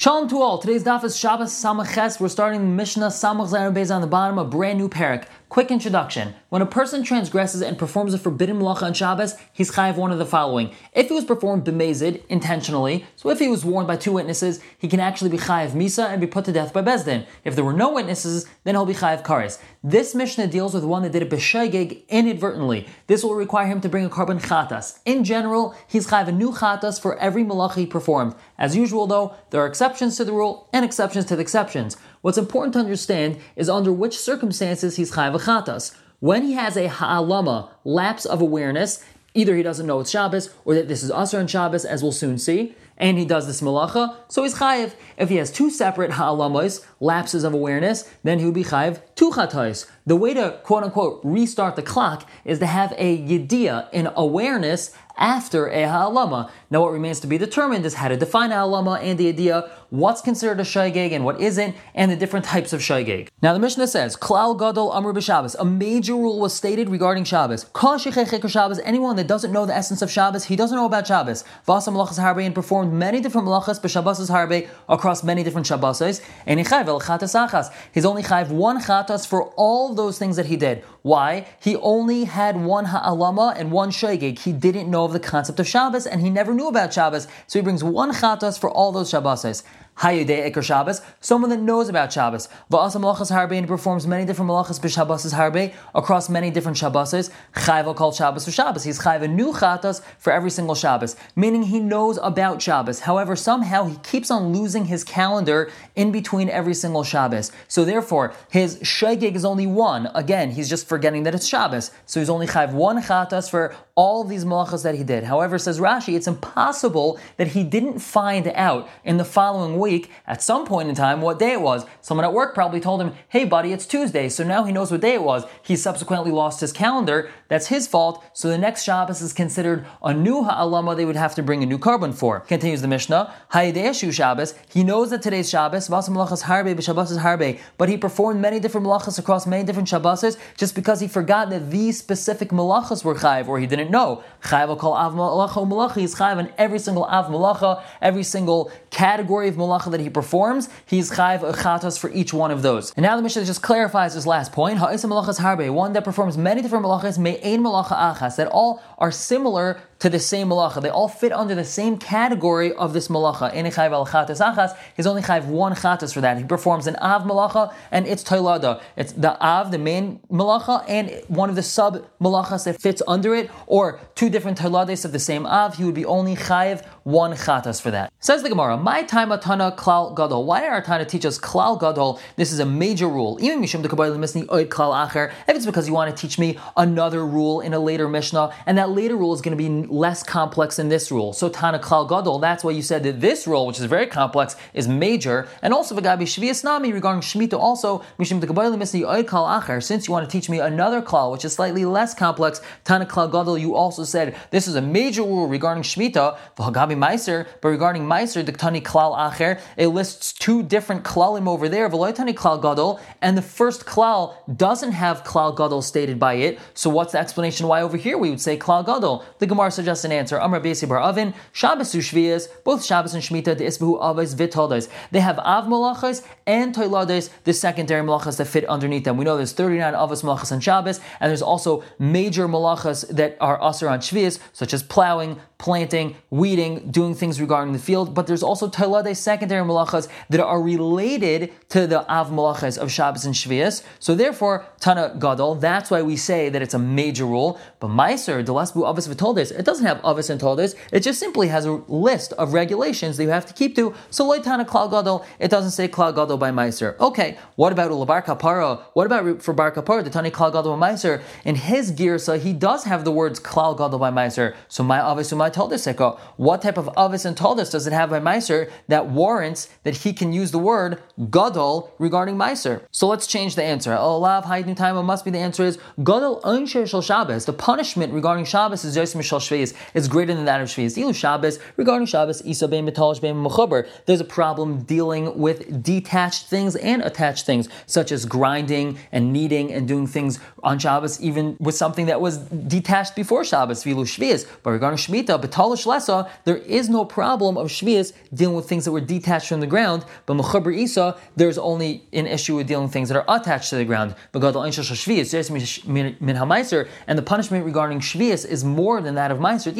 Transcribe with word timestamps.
Shalom 0.00 0.28
to 0.28 0.40
all. 0.40 0.56
Today's 0.56 0.82
daf 0.82 1.04
is 1.04 1.14
Shabbos 1.14 1.52
Samaches. 1.52 2.18
We're 2.18 2.30
starting 2.30 2.74
Mishnah 2.74 3.08
Samach 3.08 3.50
Zayin 3.50 3.74
Beis 3.74 3.94
on 3.94 4.00
the 4.00 4.06
bottom, 4.06 4.38
a 4.38 4.46
brand 4.46 4.78
new 4.78 4.88
parak. 4.88 5.26
Quick 5.50 5.72
introduction. 5.72 6.36
When 6.48 6.62
a 6.62 6.66
person 6.66 7.02
transgresses 7.02 7.60
and 7.60 7.76
performs 7.76 8.14
a 8.14 8.18
forbidden 8.18 8.60
malacha 8.60 8.84
on 8.84 8.94
Shabbos, 8.94 9.34
he's 9.52 9.72
chayiv 9.72 9.96
one 9.96 10.12
of 10.12 10.20
the 10.20 10.24
following. 10.24 10.72
If 10.92 11.10
it 11.10 11.12
was 11.12 11.24
performed 11.24 11.64
b'mezid, 11.64 12.24
intentionally, 12.28 13.04
so 13.16 13.30
if 13.30 13.40
he 13.40 13.48
was 13.48 13.64
warned 13.64 13.88
by 13.88 13.96
two 13.96 14.12
witnesses, 14.12 14.60
he 14.78 14.86
can 14.86 15.00
actually 15.00 15.30
be 15.30 15.38
chayiv 15.38 15.70
misa 15.72 16.08
and 16.08 16.20
be 16.20 16.28
put 16.28 16.44
to 16.44 16.52
death 16.52 16.72
by 16.72 16.82
Bezdin. 16.82 17.26
If 17.42 17.56
there 17.56 17.64
were 17.64 17.72
no 17.72 17.92
witnesses, 17.92 18.46
then 18.62 18.76
he'll 18.76 18.86
be 18.86 18.94
chayiv 18.94 19.24
kares. 19.24 19.58
This 19.82 20.14
Mishnah 20.14 20.46
deals 20.46 20.72
with 20.72 20.84
one 20.84 21.02
that 21.02 21.10
did 21.10 21.24
a 21.24 21.26
b'shaygeg 21.26 22.06
inadvertently. 22.06 22.86
This 23.08 23.24
will 23.24 23.34
require 23.34 23.66
him 23.66 23.80
to 23.80 23.88
bring 23.88 24.04
a 24.04 24.08
korban 24.08 24.40
chatas. 24.40 25.00
In 25.04 25.24
general, 25.24 25.74
he's 25.88 26.06
chayiv 26.06 26.28
a 26.28 26.32
new 26.32 26.52
chatas 26.52 27.00
for 27.00 27.18
every 27.18 27.42
malacha 27.42 27.74
he 27.74 27.86
performed. 27.86 28.36
As 28.56 28.76
usual 28.76 29.08
though, 29.08 29.34
there 29.50 29.60
are 29.60 29.66
exceptions 29.66 30.16
to 30.18 30.24
the 30.24 30.32
rule 30.32 30.68
and 30.72 30.84
exceptions 30.84 31.24
to 31.24 31.34
the 31.34 31.42
exceptions. 31.42 31.96
What's 32.22 32.36
important 32.36 32.74
to 32.74 32.80
understand 32.80 33.38
is 33.56 33.70
under 33.70 33.92
which 33.92 34.18
circumstances 34.18 34.96
he's 34.96 35.10
chatas. 35.10 35.96
When 36.18 36.42
he 36.42 36.52
has 36.52 36.76
a 36.76 36.86
ha'alama, 36.86 37.70
lapse 37.82 38.26
of 38.26 38.42
awareness, 38.42 39.02
either 39.32 39.56
he 39.56 39.62
doesn't 39.62 39.86
know 39.86 40.00
it's 40.00 40.10
Shabbos 40.10 40.50
or 40.66 40.74
that 40.74 40.86
this 40.86 41.02
is 41.02 41.10
Asr 41.10 41.38
and 41.38 41.50
Shabbos, 41.50 41.86
as 41.86 42.02
we'll 42.02 42.12
soon 42.12 42.36
see, 42.36 42.74
and 42.98 43.16
he 43.16 43.24
does 43.24 43.46
this 43.46 43.62
malacha, 43.62 44.14
so 44.28 44.42
he's 44.42 44.56
chayiv. 44.56 44.92
If 45.16 45.30
he 45.30 45.36
has 45.36 45.50
two 45.50 45.70
separate 45.70 46.12
ha'alamas, 46.12 46.84
lapses 47.00 47.42
of 47.42 47.54
awareness, 47.54 48.06
then 48.22 48.38
he 48.38 48.44
would 48.44 48.54
be 48.54 48.64
chayiv 48.64 49.00
two 49.14 49.30
chatais. 49.30 49.90
The 50.04 50.16
way 50.16 50.34
to 50.34 50.60
quote 50.62 50.82
unquote 50.82 51.22
restart 51.24 51.76
the 51.76 51.82
clock 51.82 52.28
is 52.44 52.58
to 52.58 52.66
have 52.66 52.92
a 52.98 53.16
yediyah, 53.16 53.88
an 53.94 54.10
awareness 54.14 54.94
after 55.16 55.68
a 55.68 55.88
ha'alama. 55.88 56.50
Now, 56.72 56.82
what 56.82 56.92
remains 56.92 57.18
to 57.20 57.26
be 57.26 57.36
determined 57.36 57.84
is 57.84 57.94
how 57.94 58.06
to 58.06 58.16
define 58.16 58.50
ha'alama 58.50 59.02
and 59.02 59.18
the 59.18 59.28
idea 59.28 59.68
what's 59.90 60.20
considered 60.20 60.60
a 60.60 60.62
shaygeg 60.62 61.10
and 61.10 61.24
what 61.24 61.40
isn't, 61.40 61.74
and 61.96 62.12
the 62.12 62.16
different 62.16 62.44
types 62.44 62.72
of 62.72 62.80
shaygeg. 62.80 63.28
Now, 63.42 63.52
the 63.52 63.58
Mishnah 63.58 63.88
says, 63.88 64.16
Klal 64.16 64.56
Gadol 64.56 64.92
Amr 64.92 65.12
b'Shabbos. 65.12 65.56
A 65.58 65.64
major 65.64 66.14
rule 66.14 66.38
was 66.38 66.54
stated 66.54 66.88
regarding 66.88 67.24
Shabbos. 67.24 67.64
Kol 67.72 67.98
Shabbos. 67.98 68.78
Anyone 68.84 69.16
that 69.16 69.26
doesn't 69.26 69.52
know 69.52 69.66
the 69.66 69.74
essence 69.74 70.00
of 70.00 70.12
Shabbos, 70.12 70.44
he 70.44 70.54
doesn't 70.54 70.76
know 70.76 70.86
about 70.86 71.08
Shabbos. 71.08 71.42
Vasa 71.66 71.90
malachas 71.90 72.20
harbe 72.20 72.46
and 72.46 72.54
performed 72.54 72.92
many 72.92 73.20
different 73.20 73.48
malachas 73.48 73.80
b'Shabbos 73.80 74.30
harbe 74.30 74.68
across 74.88 75.24
many 75.24 75.42
different 75.42 75.66
Shabbos. 75.66 76.20
And 76.46 76.60
he 76.60 76.64
chayv 76.64 76.86
el 76.86 77.00
chatas 77.00 77.72
He's 77.92 78.04
only 78.04 78.22
chayv 78.22 78.50
one 78.50 78.80
chatas 78.80 79.26
for 79.26 79.46
all 79.56 79.92
those 79.92 80.18
things 80.20 80.36
that 80.36 80.46
he 80.46 80.56
did. 80.56 80.84
Why? 81.02 81.46
He 81.60 81.76
only 81.76 82.24
had 82.24 82.62
one 82.62 82.84
ha'alama 82.86 83.54
and 83.56 83.72
one 83.72 83.90
shaygeg. 83.90 84.38
He 84.38 84.52
didn't 84.52 84.88
know 84.88 85.04
of 85.04 85.12
the 85.12 85.20
concept 85.20 85.58
of 85.58 85.66
Shabbos, 85.66 86.06
and 86.06 86.20
he 86.20 86.30
never 86.30 86.54
knew 86.54 86.59
about 86.68 86.92
Shabbos, 86.92 87.26
so 87.46 87.58
he 87.58 87.62
brings 87.62 87.82
one 87.82 88.12
chatas 88.12 88.58
for 88.58 88.70
all 88.70 88.92
those 88.92 89.10
Shabbos. 89.10 89.62
Hayudei 89.98 90.50
Eker 90.50 90.62
Shabbos, 90.62 91.02
someone 91.20 91.50
that 91.50 91.60
knows 91.60 91.90
about 91.90 92.10
Shabbos. 92.10 92.48
Va'asa 92.72 92.98
malachas 92.98 93.30
harbe 93.30 93.52
and 93.58 93.68
performs 93.68 94.06
many 94.06 94.24
different 94.24 94.50
malachas 94.50 94.80
b'Shabbos 94.80 95.34
harbe 95.34 95.74
across 95.94 96.30
many 96.30 96.50
different 96.50 96.78
Shabbos. 96.78 97.30
Chayva 97.54 97.94
called 97.94 98.14
Shabbos 98.14 98.46
for 98.46 98.50
Shabbos. 98.50 98.84
He's 98.84 99.00
chayva 99.00 99.30
new 99.30 99.52
chatas 99.52 100.00
for 100.18 100.32
every 100.32 100.50
single 100.50 100.74
Shabbos, 100.74 101.16
meaning 101.36 101.64
he 101.64 101.80
knows 101.80 102.18
about 102.22 102.62
Shabbos. 102.62 103.00
However, 103.00 103.36
somehow 103.36 103.84
he 103.84 103.96
keeps 103.96 104.30
on 104.30 104.54
losing 104.54 104.86
his 104.86 105.04
calendar 105.04 105.70
in 105.94 106.12
between 106.12 106.48
every 106.48 106.72
single 106.74 107.04
Shabbos. 107.04 107.52
So 107.68 107.84
therefore, 107.84 108.32
his 108.50 108.78
shegig 108.78 109.34
is 109.34 109.44
only 109.44 109.66
one. 109.66 110.08
Again, 110.14 110.52
he's 110.52 110.70
just 110.70 110.88
forgetting 110.88 111.24
that 111.24 111.34
it's 111.34 111.46
Shabbos. 111.46 111.90
So 112.06 112.20
he's 112.20 112.30
only 112.30 112.46
chayv 112.46 112.72
one 112.72 113.02
chatas 113.02 113.50
for 113.50 113.74
all 113.96 114.24
these 114.24 114.46
malachas 114.46 114.82
that 114.82 114.94
he 114.94 115.04
did. 115.04 115.24
However, 115.24 115.58
says 115.58 115.78
Rashi, 115.78 116.14
it's 116.14 116.26
impossible 116.26 117.20
that 117.36 117.48
he 117.48 117.64
didn't 117.64 117.98
find 117.98 118.48
out 118.54 118.88
in 119.04 119.18
the 119.18 119.26
following 119.26 119.78
week 119.78 119.89
week, 119.90 120.10
at 120.26 120.42
some 120.42 120.64
point 120.64 120.88
in 120.88 120.94
time, 120.94 121.20
what 121.20 121.38
day 121.38 121.52
it 121.52 121.60
was. 121.60 121.84
Someone 122.00 122.24
at 122.24 122.32
work 122.32 122.54
probably 122.54 122.80
told 122.80 123.02
him, 123.02 123.12
hey 123.28 123.44
buddy, 123.44 123.72
it's 123.72 123.86
Tuesday, 123.86 124.28
so 124.28 124.44
now 124.44 124.64
he 124.64 124.72
knows 124.72 124.90
what 124.92 125.00
day 125.00 125.14
it 125.14 125.22
was. 125.22 125.44
He 125.62 125.76
subsequently 125.76 126.30
lost 126.30 126.60
his 126.60 126.72
calendar. 126.72 127.30
That's 127.50 127.66
his 127.66 127.88
fault, 127.88 128.22
so 128.32 128.46
the 128.48 128.56
next 128.56 128.84
Shabbos 128.84 129.20
is 129.20 129.32
considered 129.32 129.84
a 130.04 130.14
new 130.14 130.44
ha'alama 130.44 130.96
they 130.96 131.04
would 131.04 131.16
have 131.16 131.34
to 131.34 131.42
bring 131.42 131.64
a 131.64 131.66
new 131.66 131.78
korban 131.78 132.14
for. 132.14 132.38
Continues 132.38 132.80
the 132.80 132.86
Mishnah, 132.86 133.34
Hayadeshu 133.52 134.12
Shabbos, 134.12 134.54
he 134.72 134.84
knows 134.84 135.10
that 135.10 135.20
today's 135.20 135.50
Shabbos, 135.50 135.88
malachas 135.88 136.44
harbe, 136.44 136.76
b'Shabbos 136.76 137.10
is 137.10 137.18
harbe, 137.18 137.58
but 137.76 137.88
he 137.88 137.96
performed 137.96 138.40
many 138.40 138.60
different 138.60 138.86
malachas 138.86 139.18
across 139.18 139.48
many 139.48 139.64
different 139.64 139.88
Shabbos 139.88 140.36
just 140.56 140.76
because 140.76 141.00
he 141.00 141.08
forgot 141.08 141.50
that 141.50 141.72
these 141.72 141.98
specific 141.98 142.50
malachas 142.50 143.04
were 143.04 143.16
chayiv, 143.16 143.48
or 143.48 143.58
he 143.58 143.66
didn't 143.66 143.90
know. 143.90 144.22
Chayiv 144.44 144.68
will 144.68 144.76
call 144.76 144.94
av 144.94 145.14
malacha 145.14 145.68
malacha, 145.68 146.04
chayiv 146.04 146.36
on 146.36 146.52
every 146.56 146.78
single 146.78 147.04
av 147.06 147.26
malacha, 147.26 147.82
every 148.00 148.22
single 148.22 148.70
category 148.90 149.48
of 149.48 149.56
malacha 149.56 149.90
that 149.90 149.98
he 149.98 150.08
performs, 150.08 150.68
he's 150.86 151.10
chayv 151.10 151.40
chatas 151.56 151.98
for 151.98 152.10
each 152.12 152.32
one 152.32 152.52
of 152.52 152.62
those. 152.62 152.92
And 152.92 153.02
now 153.02 153.16
the 153.16 153.22
Mishnah 153.22 153.44
just 153.44 153.60
clarifies 153.60 154.14
this 154.14 154.24
last 154.24 154.52
point. 154.52 154.78
Ha'isa 154.78 155.08
malachas 155.08 155.40
harbe, 155.40 155.68
one 155.72 155.94
that 155.94 156.04
performs 156.04 156.38
many 156.38 156.62
different 156.62 156.84
malachas, 156.84 157.18
may 157.18 157.39
ein 157.42 157.62
malacha 157.62 158.14
achas, 158.14 158.36
that 158.36 158.48
all 158.48 158.82
are 158.98 159.10
similar 159.10 159.80
to 160.00 160.08
the 160.08 160.18
same 160.18 160.48
malacha. 160.48 160.82
They 160.82 160.88
all 160.88 161.08
fit 161.08 161.32
under 161.32 161.54
the 161.54 161.64
same 161.64 161.98
category 161.98 162.72
of 162.72 162.92
this 162.92 163.08
malacha. 163.08 163.52
In 163.52 163.66
chayv 163.66 163.92
al 163.92 164.06
chatas 164.06 164.40
achas, 164.40 164.76
he's 164.96 165.06
only 165.06 165.22
chayv 165.22 165.44
one 165.44 165.74
chatas 165.74 166.12
for 166.12 166.20
that. 166.22 166.38
He 166.38 166.44
performs 166.44 166.86
an 166.86 166.96
av 166.96 167.22
malacha 167.22 167.72
and 167.90 168.06
it's 168.06 168.24
toilada. 168.24 168.80
It's 168.96 169.12
the 169.12 169.40
av, 169.40 169.70
the 169.70 169.78
main 169.78 170.20
malacha, 170.30 170.84
and 170.88 171.22
one 171.28 171.50
of 171.50 171.56
the 171.56 171.62
sub 171.62 172.06
malachas 172.20 172.64
that 172.64 172.80
fits 172.80 173.02
under 173.06 173.34
it, 173.34 173.50
or 173.66 174.00
two 174.14 174.30
different 174.30 174.58
toilades 174.58 175.04
of 175.04 175.12
the 175.12 175.18
same 175.18 175.46
av. 175.46 175.76
He 175.76 175.84
would 175.84 175.94
be 175.94 176.04
only 176.04 176.34
chayv 176.34 176.84
one 177.04 177.32
chatas 177.32 177.80
for 177.80 177.90
that. 177.90 178.12
Says 178.20 178.42
the 178.42 178.48
Gemara, 178.48 178.76
my 178.76 179.02
time 179.02 179.28
atana 179.30 179.76
klal 179.76 180.16
gadol. 180.16 180.44
Why 180.44 180.60
did 180.60 180.70
our 180.70 180.82
Tana 180.82 181.04
teach 181.04 181.26
us 181.26 181.38
klal 181.38 181.78
gadol? 181.78 182.20
This 182.36 182.52
is 182.52 182.58
a 182.58 182.66
major 182.66 183.08
rule. 183.08 183.38
Even 183.40 183.60
mishum 183.60 183.82
oid 183.82 184.68
klal 184.68 185.08
acher. 185.08 185.32
If 185.46 185.56
it's 185.56 185.66
because 185.66 185.86
you 185.86 185.94
want 185.94 186.14
to 186.14 186.20
teach 186.20 186.38
me 186.38 186.58
another 186.76 187.26
rule 187.26 187.60
in 187.60 187.74
a 187.74 187.78
later 187.78 188.08
Mishnah, 188.08 188.54
and 188.64 188.78
that 188.78 188.90
later 188.90 189.16
rule 189.16 189.34
is 189.34 189.40
going 189.42 189.56
to 189.56 189.62
be 189.62 189.89
less 189.90 190.22
complex 190.22 190.76
than 190.76 190.88
this 190.88 191.10
rule. 191.10 191.32
So 191.32 191.48
Tana 191.48 191.78
Klal 191.78 192.08
Gadol, 192.08 192.38
that's 192.38 192.64
why 192.64 192.70
you 192.70 192.82
said 192.82 193.02
that 193.02 193.20
this 193.20 193.46
rule, 193.46 193.66
which 193.66 193.78
is 193.78 193.84
very 193.86 194.06
complex, 194.06 194.56
is 194.72 194.88
major. 194.88 195.48
And 195.62 195.74
also 195.74 195.94
Vagabi 195.94 196.22
Shvias 196.22 196.64
Nami 196.64 196.92
regarding 196.92 197.22
Shemitah 197.22 197.58
also, 197.58 197.98
Mishim 198.18 198.40
Misni 198.40 199.02
Oikal 199.02 199.60
Acher, 199.60 199.82
since 199.82 200.06
you 200.06 200.12
want 200.12 200.28
to 200.28 200.30
teach 200.30 200.48
me 200.48 200.60
another 200.60 201.02
klal, 201.02 201.32
which 201.32 201.44
is 201.44 201.52
slightly 201.52 201.84
less 201.84 202.14
complex, 202.14 202.60
Tana 202.84 203.06
Klal 203.06 203.30
Gadol, 203.30 203.58
you 203.58 203.74
also 203.74 204.04
said 204.04 204.36
this 204.50 204.68
is 204.68 204.76
a 204.76 204.82
major 204.82 205.22
rule 205.22 205.48
regarding 205.48 205.82
Shemitah, 205.82 206.38
Vagabi 206.56 206.96
Meiser, 206.96 207.46
but 207.60 207.68
regarding 207.68 208.04
Meiser, 208.04 208.44
the 208.44 208.52
Tani 208.52 208.80
Klal 208.80 209.16
Acher, 209.16 209.60
it 209.76 209.88
lists 209.88 210.32
two 210.32 210.62
different 210.62 211.04
klalim 211.04 211.48
over 211.48 211.68
there, 211.68 211.88
Tani 211.88 212.32
Klal 212.32 212.60
Gadol, 212.62 213.00
and 213.20 213.36
the 213.36 213.42
first 213.42 213.84
klal 213.84 214.34
doesn't 214.56 214.92
have 214.92 215.24
Klal 215.24 215.56
Gadol 215.56 215.82
stated 215.82 216.18
by 216.18 216.34
it. 216.34 216.58
So 216.74 216.90
what's 216.90 217.12
the 217.12 217.18
explanation 217.18 217.66
why 217.66 217.82
over 217.82 217.96
here 217.96 218.16
we 218.18 218.30
would 218.30 218.40
say 218.40 218.56
Klal 218.56 218.84
Gadol? 218.84 219.24
The 219.38 219.46
Gemara 219.46 219.70
suggests 219.80 220.04
an 220.04 220.12
answer. 220.12 220.38
Amr 220.38 220.60
Besi 220.60 220.86
Bar 220.88 221.00
Avin, 221.00 221.32
Shabbos 221.52 221.94
Ushviyas, 221.94 222.48
both 222.64 222.84
Shabbos 222.84 223.14
and 223.14 223.22
Shemitah, 223.22 223.56
the 223.56 223.64
Isbahu 223.64 224.00
Avos 224.00 224.34
Vitodas. 224.34 224.88
They 225.10 225.20
have 225.20 225.38
Av 225.38 225.64
Malachas 225.64 226.22
and 226.46 226.74
Toilades, 226.74 227.30
the 227.44 227.54
secondary 227.54 228.02
Malachas 228.02 228.36
that 228.36 228.46
fit 228.46 228.66
underneath 228.66 229.04
them. 229.04 229.16
We 229.16 229.24
know 229.24 229.36
there's 229.36 229.52
39 229.52 229.94
Avos 229.94 230.22
Malachas 230.22 230.52
on 230.52 230.60
Shabbos, 230.60 231.00
and 231.18 231.30
there's 231.30 231.42
also 231.42 231.82
major 231.98 232.46
Malachas 232.46 233.08
that 233.08 233.36
are 233.40 233.58
Asr 233.58 233.90
on 233.90 234.00
Shviyas, 234.00 234.38
such 234.52 234.74
as 234.74 234.82
plowing, 234.82 235.40
planting, 235.60 236.16
weeding, 236.30 236.90
doing 236.90 237.14
things 237.14 237.38
regarding 237.38 237.72
the 237.74 237.78
field, 237.78 238.14
but 238.14 238.26
there's 238.26 238.42
also 238.42 238.66
Tailade 238.66 239.14
secondary 239.14 239.62
malachas 239.62 240.08
that 240.30 240.40
are 240.40 240.60
related 240.60 241.52
to 241.68 241.86
the 241.86 242.00
Av 242.10 242.30
malachas 242.30 242.78
of 242.78 242.90
Shabbos 242.90 243.26
and 243.26 243.34
Shvias. 243.34 243.82
So 243.98 244.14
therefore, 244.14 244.64
Tana 244.80 245.14
Gadol, 245.18 245.56
that's 245.56 245.90
why 245.90 246.00
we 246.00 246.16
say 246.16 246.48
that 246.48 246.62
it's 246.62 246.72
a 246.72 246.78
major 246.78 247.26
rule. 247.26 247.60
But 247.78 247.88
Meiser, 247.88 248.44
the 248.44 248.54
last 248.54 248.74
Avis 248.74 249.06
Vitoldis, 249.06 249.52
it 249.52 249.66
doesn't 249.70 249.86
have 249.86 250.00
Avis 250.04 250.30
and 250.30 250.40
Toldis, 250.40 250.74
it 250.92 251.00
just 251.00 251.20
simply 251.20 251.48
has 251.48 251.64
a 251.64 251.72
list 251.88 252.32
of 252.34 252.52
regulations 252.52 253.16
that 253.16 253.22
you 253.22 253.30
have 253.30 253.46
to 253.46 253.54
keep 253.54 253.76
to. 253.76 253.94
So 254.10 254.26
Loy 254.26 254.40
Tana 254.40 254.64
Klal 254.64 254.90
Gadol, 254.90 255.24
it 255.38 255.48
doesn't 255.48 255.70
say 255.70 255.86
Klal 255.88 256.14
Gadol 256.14 256.38
by 256.38 256.50
Meiser. 256.50 256.98
Okay, 256.98 257.38
what 257.56 257.72
about 257.72 257.90
Ulabar 257.90 258.24
Kapara? 258.24 258.82
What 258.94 259.06
about 259.06 259.42
for 259.42 259.54
Bar 259.54 259.72
Kapara, 259.72 260.02
the 260.02 260.10
Tani 260.10 260.30
Klal 260.30 260.52
Gadol 260.52 260.76
by 260.76 260.90
Meiser? 260.90 261.22
In 261.44 261.54
his 261.54 261.92
Girsa, 261.92 262.38
he 262.38 262.52
does 262.52 262.84
have 262.84 263.04
the 263.04 263.12
words 263.12 263.38
Klal 263.38 263.76
Gadol 263.78 263.98
by 263.98 264.10
Meiser. 264.10 264.56
So 264.68 264.82
my 264.82 265.00
Avis 265.00 265.32
my 265.32 265.50
Toldis 265.50 265.86
echo. 265.86 266.18
what 266.36 266.62
type 266.62 266.76
of 266.76 266.88
avis 266.96 267.24
and 267.24 267.36
toldus 267.36 267.70
does 267.70 267.86
it 267.86 267.92
have 267.92 268.10
by 268.10 268.20
Meiser 268.20 268.70
that 268.88 269.06
warrants 269.06 269.68
that 269.84 269.98
he 269.98 270.12
can 270.12 270.32
use 270.32 270.50
the 270.50 270.58
word 270.58 271.00
gadol 271.30 271.94
regarding 271.98 272.36
Meiser? 272.36 272.82
So 272.90 273.06
let's 273.06 273.26
change 273.26 273.54
the 273.54 273.62
answer. 273.62 273.92
Oh, 273.92 274.16
Olav 274.16 274.44
time 274.76 275.04
must 275.06 275.24
be 275.24 275.30
the 275.30 275.38
answer 275.38 275.64
is 275.64 275.78
gadol 276.02 276.40
unsher 276.42 276.88
shel 276.88 277.02
Shabbos. 277.02 277.44
The 277.44 277.52
punishment 277.52 278.12
regarding 278.12 278.44
Shabbos 278.44 278.84
is 278.84 278.96
Yosem 278.96 279.22
Shel 279.22 279.40
Shvius 279.60 279.74
is 279.94 280.08
greater 280.08 280.34
than 280.34 280.44
that 280.44 280.60
of 280.60 280.68
Shvius. 280.68 280.96
Ilu 280.96 281.14
Shabbos, 281.14 281.58
regarding 281.76 282.06
Shabbos, 282.06 282.42
Isa 282.44 282.68
bein 282.68 282.86
Metalish 282.86 283.20
bein 283.20 283.36
Mechaber, 283.36 283.88
there's 284.06 284.20
a 284.20 284.24
problem 284.24 284.82
dealing 284.82 285.38
with 285.38 285.82
detached 285.82 286.46
things 286.46 286.76
and 286.76 287.02
attached 287.02 287.46
things, 287.46 287.68
such 287.86 288.12
as 288.12 288.24
grinding 288.24 288.98
and 289.12 289.32
kneading 289.32 289.72
and 289.72 289.88
doing 289.88 290.06
things 290.06 290.38
on 290.62 290.78
Shabbos, 290.78 291.20
even 291.20 291.56
with 291.60 291.74
something 291.74 292.06
that 292.06 292.20
was 292.20 292.38
detached 292.38 293.16
before 293.16 293.44
Shabbos, 293.44 293.84
Vilu 293.84 294.04
Shvius. 294.04 294.46
But 294.62 294.70
regarding 294.70 294.98
Shemitah, 294.98 295.40
Betalish 295.40 295.86
Lesa, 295.86 296.30
there 296.44 296.58
is 296.58 296.88
no 296.88 297.04
problem 297.04 297.56
of 297.56 297.68
Shvius 297.68 298.12
dealing 298.32 298.56
with 298.56 298.68
things 298.68 298.84
that 298.84 298.92
were 298.92 299.00
detached 299.00 299.48
from 299.48 299.60
the 299.60 299.66
ground, 299.66 300.04
but 300.26 300.36
Mechaber 300.36 300.76
Isa, 300.76 301.16
there's 301.36 301.58
only 301.58 302.04
an 302.12 302.26
issue 302.26 302.56
with 302.56 302.66
dealing 302.66 302.84
with 302.84 302.92
things 302.92 303.08
that 303.08 303.16
are 303.16 303.36
attached 303.36 303.70
to 303.70 303.76
the 303.76 303.84
ground. 303.84 304.14
And 304.32 307.18
the 307.18 307.22
punishment 307.22 307.64
regarding 307.64 308.00
Shvius 308.00 308.46
is 308.46 308.64
more 308.64 309.00
than 309.00 309.14
that 309.14 309.30
of 309.30 309.40
Meiser. 309.50 309.74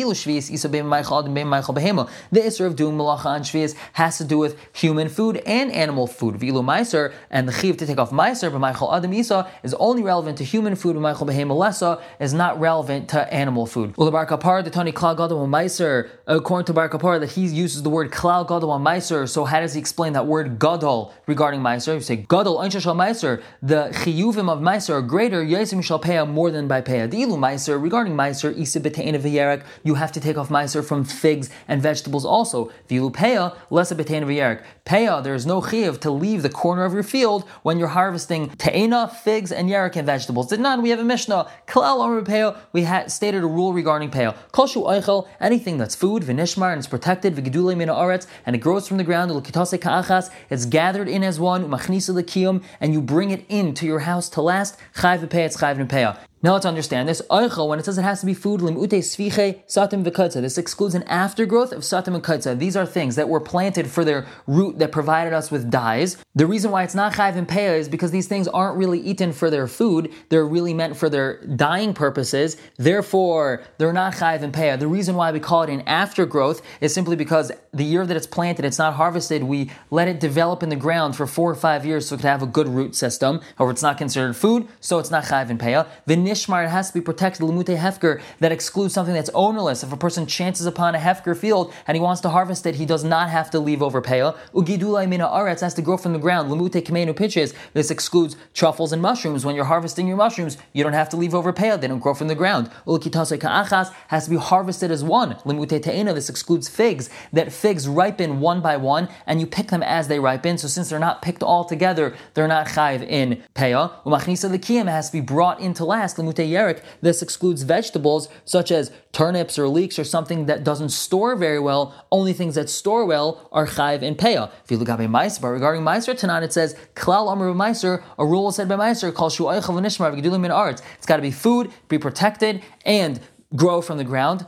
The 2.31 2.41
Isser 2.41 2.67
of 2.67 2.77
doing 2.77 2.97
Malacha 2.97 3.27
on 3.27 3.43
Shvius 3.43 3.75
has 3.95 4.19
to 4.19 4.25
do 4.25 4.39
with 4.39 4.57
human 4.73 5.09
food 5.09 5.43
and 5.47 5.73
animal 5.73 6.07
food. 6.07 6.37
Vilu 6.37 6.63
Meiser, 6.65 7.13
and 7.31 7.49
the 7.49 7.53
Chiv 7.53 7.77
to 7.79 7.87
take 7.87 7.99
off 7.99 8.11
Meiser, 8.11 8.51
but 8.51 8.59
Michael 8.59 8.95
Adam 8.95 9.13
Isa 9.13 9.51
is 9.63 9.75
only 9.75 10.03
relevant 10.03 10.39
to 10.39 10.45
human 10.45 10.75
food, 10.77 10.97
and 10.97 11.03
Michael 11.03 11.27
Behema 11.27 11.57
Lessa 11.57 12.03
is 12.19 12.33
not 12.33 12.59
relevant 12.61 13.09
to 13.11 13.33
animal 13.33 13.67
food. 13.67 13.95
Ulabar 13.95 14.27
Kapar, 14.27 14.63
the 14.65 14.71
Tony 14.71 14.93
Klal 14.93 15.17
Gadol 15.17 15.47
Meiser, 15.47 16.09
according 16.27 16.67
to 16.67 16.73
Bar 16.73 16.89
Kapar, 16.89 17.21
that 17.21 17.31
he 17.33 17.47
uses 17.47 17.83
the 17.83 17.91
word 17.91 18.11
Klal 18.11 18.47
Gadol 18.47 18.79
Meiser, 18.79 19.29
so 19.29 19.45
how 19.45 19.61
does 19.61 19.75
he 19.75 19.81
explain 19.81 20.13
that 20.15 20.27
word 20.27 20.59
Gadol 20.59 21.13
regarding 21.27 21.61
Meiser? 21.61 21.95
You 21.95 22.01
say 22.01 22.17
Gadol 22.17 22.59
Einsha 22.59 22.81
Shal 22.81 22.95
Meiser, 22.95 23.43
the 23.63 23.91
Chiyuvim 23.93 24.49
of 24.51 24.61
Meiser 24.61 24.91
are 24.91 25.03
greater, 25.03 25.45
Yesim 25.45 25.83
Shal 25.83 26.01
Peah 26.01 26.29
more 26.29 26.51
than 26.51 26.69
by 26.69 26.81
Peah. 26.81 27.09
Dilu 27.09 27.37
Meiser, 27.39 27.81
regarding 27.83 28.15
Meiser, 28.15 28.57
Isa 28.57 28.81
Betein 28.81 29.15
V'Yerek, 29.50 29.64
you 29.82 29.94
have 29.94 30.12
to 30.12 30.20
take 30.20 30.37
off 30.37 30.49
Meiser 30.49 30.85
from 30.85 31.05
figs 31.05 31.50
and 31.69 31.82
vegetables 31.82 32.25
also. 32.25 32.70
Vilu 32.88 33.12
Peah, 33.12 33.56
less 33.70 33.91
a 33.91 33.94
Betein 33.94 34.25
V'Yerek. 34.25 34.62
Peah, 34.85 35.23
there 35.23 35.35
is 35.35 35.47
no 35.47 35.61
Chiyav 35.61 36.00
to 36.00 36.11
leave 36.11 36.43
the 36.43 36.49
corner 36.49 36.85
of 36.85 36.93
your 36.93 37.02
field 37.02 37.44
when 37.62 37.79
you're 37.79 37.88
harvesting 37.88 38.50
Te'ena, 38.50 39.08
figs, 39.08 39.52
and 39.52 39.69
Yerek 39.69 39.97
and 39.97 40.06
vegetables. 40.06 40.49
Did 40.49 40.61
not, 40.61 40.82
we 40.82 40.91
have 40.91 40.99
a 40.99 41.05
Mishnah. 41.05 41.49
Klal 41.67 42.00
Amr 42.00 42.23
Peah, 42.23 42.56
we 42.73 42.82
had 42.82 43.11
stated 43.11 43.43
a 43.43 43.47
rule 43.47 43.73
regarding 43.73 44.11
Peah. 44.11 44.35
Koshu 44.52 44.85
Eichel, 44.85 45.29
anything 45.41 45.79
that's 45.79 45.94
food, 45.94 46.23
Vinishmar, 46.23 46.73
and 46.73 46.79
it's 46.79 46.88
protected, 46.88 47.35
Vigidule 47.35 47.76
Mina 47.76 47.94
Aretz, 47.94 48.26
and 48.47 48.56
it 48.56 48.61
grows 48.61 48.88
from 48.88 48.97
the 48.97 49.05
ground, 49.05 49.31
Ka'achas, 49.31 50.31
it's 50.49 50.67
gathered 50.67 51.08
in 51.08 51.23
as 51.23 51.38
one, 51.38 51.64
Umachnisa 51.64 52.14
Lekiyum, 52.20 52.62
and 52.81 52.93
you 52.93 53.00
bring 53.00 53.31
it 53.31 53.44
into 53.49 53.87
your 53.87 54.00
house 54.00 54.29
to 54.31 54.43
last, 54.43 54.76
Chayv 54.97 55.20
Peah, 55.29 55.47
it's 55.47 55.56
Chayv. 55.56 56.30
Now 56.43 56.55
let's 56.55 56.65
understand 56.65 57.07
this. 57.07 57.21
When 57.29 57.79
it 57.79 57.85
says 57.85 57.99
it 57.99 58.03
has 58.03 58.21
to 58.21 58.27
be 58.27 58.33
food, 58.33 58.63
limute 58.63 58.89
sviche 58.89 59.63
satim 59.67 60.03
v'kutza. 60.03 60.41
This 60.41 60.57
excludes 60.57 60.95
an 60.95 61.03
aftergrowth 61.03 61.71
of 61.71 61.83
satim 61.83 62.15
and 62.15 62.25
kutza. 62.25 62.59
These 62.59 62.77
are 62.77 62.87
things 62.87 63.17
that 63.17 63.29
were 63.29 63.41
planted 63.41 63.89
for 63.91 64.07
their 64.07 64.27
root 64.47 64.79
that 64.79 64.91
provided 64.91 65.35
us 65.35 65.51
with 65.51 65.71
dyes. 65.71 66.17
The 66.35 66.47
reason 66.47 66.71
why 66.71 66.85
it's 66.85 66.95
not 66.95 67.13
chayv 67.13 67.37
and 67.37 67.47
peah 67.47 67.77
is 67.77 67.91
because 67.91 68.11
these 68.11 68.27
things 68.27 68.49
aren't 68.49 68.79
really 68.79 69.01
eaten 69.01 69.33
for 69.33 69.51
their 69.51 69.67
food. 69.67 70.11
They're 70.31 70.47
really 70.47 70.73
meant 70.73 70.97
for 70.97 71.11
their 71.11 71.45
dyeing 71.45 71.93
purposes. 71.93 72.57
Therefore, 72.79 73.63
they're 73.77 73.93
not 73.93 74.15
chayv 74.15 74.41
and 74.41 74.55
peah. 74.55 74.79
The 74.79 74.89
reason 74.89 75.17
why 75.17 75.33
we 75.33 75.41
call 75.41 75.65
it 75.65 75.69
an 75.69 75.83
aftergrowth 75.83 76.63
is 76.81 76.95
simply 76.95 77.17
because 77.17 77.53
the 77.75 77.85
year 77.85 78.07
that 78.07 78.17
it's 78.17 78.27
planted, 78.27 78.65
it's 78.65 78.79
not 78.79 78.95
harvested. 78.95 79.43
We 79.43 79.71
let 79.91 80.09
it 80.09 80.19
develop 80.21 80.63
in 80.63 80.71
the 80.71 80.77
ground 80.77 81.17
for 81.17 81.27
four 81.27 81.51
or 81.51 81.55
five 81.55 81.85
years 81.85 82.09
so 82.09 82.15
it 82.15 82.23
can 82.23 82.31
have 82.31 82.43
a 82.43 82.47
good 82.47 82.67
root 82.67 82.95
system. 82.95 83.43
However, 83.59 83.73
it's 83.73 83.83
not 83.83 83.99
considered 83.99 84.37
food, 84.37 84.67
so 84.81 84.99
it's 84.99 85.11
not 85.11 85.25
chayv 85.25 85.51
and 85.51 85.61
peah 85.61 85.87
nishmar, 86.31 86.65
it 86.65 86.71
has 86.71 86.88
to 86.88 86.94
be 86.94 87.00
protected. 87.00 87.43
Limute 87.43 87.77
hefker, 87.77 88.21
that 88.38 88.53
excludes 88.53 88.94
something 88.94 89.15
that's 89.15 89.31
ownerless. 89.35 89.82
If 89.82 89.93
a 89.93 89.97
person 89.97 90.27
chances 90.27 90.67
upon 90.67 90.94
a 90.94 90.99
hefker 90.99 91.37
field 91.37 91.73
and 91.87 91.97
he 91.97 92.00
wants 92.00 92.21
to 92.23 92.29
harvest 92.29 92.67
it, 92.67 92.77
he 92.77 92.87
does 92.87 93.05
not 93.05 93.31
have 93.31 93.50
to 93.50 93.59
leave 93.59 93.82
over 93.82 94.00
peah. 94.00 94.37
Ugidulai 94.55 95.09
mina 95.09 95.27
aretz 95.27 95.61
has 95.61 95.75
to 95.75 95.82
grow 95.82 95.97
from 95.97 96.12
the 96.12 96.19
ground. 96.19 96.50
Limute 96.50 96.82
kamenu 96.82 97.15
pitches. 97.15 97.55
This 97.75 97.91
excludes 97.91 98.37
truffles 98.55 98.93
and 98.93 99.03
mushrooms. 99.03 99.44
When 99.44 99.55
you're 99.55 99.65
harvesting 99.65 100.06
your 100.06 100.17
mushrooms, 100.17 100.56
you 100.73 100.85
don't 100.85 100.93
have 100.93 101.09
to 101.11 101.17
leave 101.17 101.35
over 101.35 101.53
peah. 101.53 101.81
They 101.81 101.88
don't 101.88 101.99
grow 101.99 102.15
from 102.15 102.29
the 102.29 102.35
ground. 102.35 102.71
Ulkitase 102.87 103.41
ka'achas 103.41 103.93
has 104.09 104.25
to 104.25 104.31
be 104.31 104.37
harvested 104.37 104.91
as 104.91 105.03
one. 105.03 105.35
Limute 105.44 105.83
te'ena, 105.83 106.15
this 106.15 106.29
excludes 106.29 106.69
figs. 106.69 107.11
That 107.33 107.53
figs 107.53 107.88
ripen 107.88 108.41
one 108.41 108.61
by 108.61 108.76
one, 108.76 109.09
and 109.26 109.41
you 109.41 109.47
pick 109.47 109.69
them 109.69 109.83
as 109.83 110.09
they 110.09 110.19
ripen. 110.19 110.59
So 110.59 110.69
since 110.69 110.88
they're 110.91 110.99
not 110.99 111.23
picked 111.23 111.43
all 111.43 111.65
together, 111.65 112.15
they're 112.35 112.49
not 112.49 112.67
chayiv 112.69 113.03
in 113.06 113.43
peah. 113.55 114.03
Umachnisa 114.05 114.50
the 114.50 114.61
has 114.71 115.11
to 115.11 115.12
be 115.12 115.21
brought 115.21 115.61
into 115.61 115.85
last 115.85 116.19
this 116.27 117.23
excludes 117.23 117.63
vegetables 117.63 118.29
such 118.45 118.71
as 118.71 118.93
turnips 119.13 119.59
or 119.59 119.69
leeks 119.69 119.99
or 119.99 120.05
something 120.05 120.47
that 120.47 120.65
doesn't 120.65 120.91
store 120.91 121.37
very 121.37 121.59
well. 121.59 121.95
Only 122.11 122.33
things 122.33 122.55
that 122.55 122.71
store 122.71 123.05
well 123.05 123.49
are 123.53 123.67
chayv 123.67 124.03
and 124.03 124.17
peah. 124.17 124.51
If 124.65 124.71
you 124.71 124.77
look 124.77 124.89
at 124.89 124.99
meiser, 124.99 125.53
regarding 125.53 125.83
meiser 125.83 126.19
tanan, 126.19 126.43
it 126.43 126.53
says 126.53 126.77
klal 126.95 127.31
amr 127.31 127.53
meiser. 127.55 128.03
A 128.19 128.27
rule 128.27 128.51
said 128.53 128.69
by 128.69 128.77
meiser 128.77 129.13
called 129.13 129.33
shu 129.33 129.45
v'gedulim 129.45 130.45
in 130.45 130.51
arts. 130.51 130.83
It's 130.97 131.07
got 131.07 131.17
to 131.17 131.23
be 131.23 131.31
food, 131.31 131.73
be 131.89 131.99
protected, 131.99 132.63
and 132.85 133.21
grow 133.55 133.82
from 133.82 133.99
the 133.99 134.05
ground. 134.05 134.47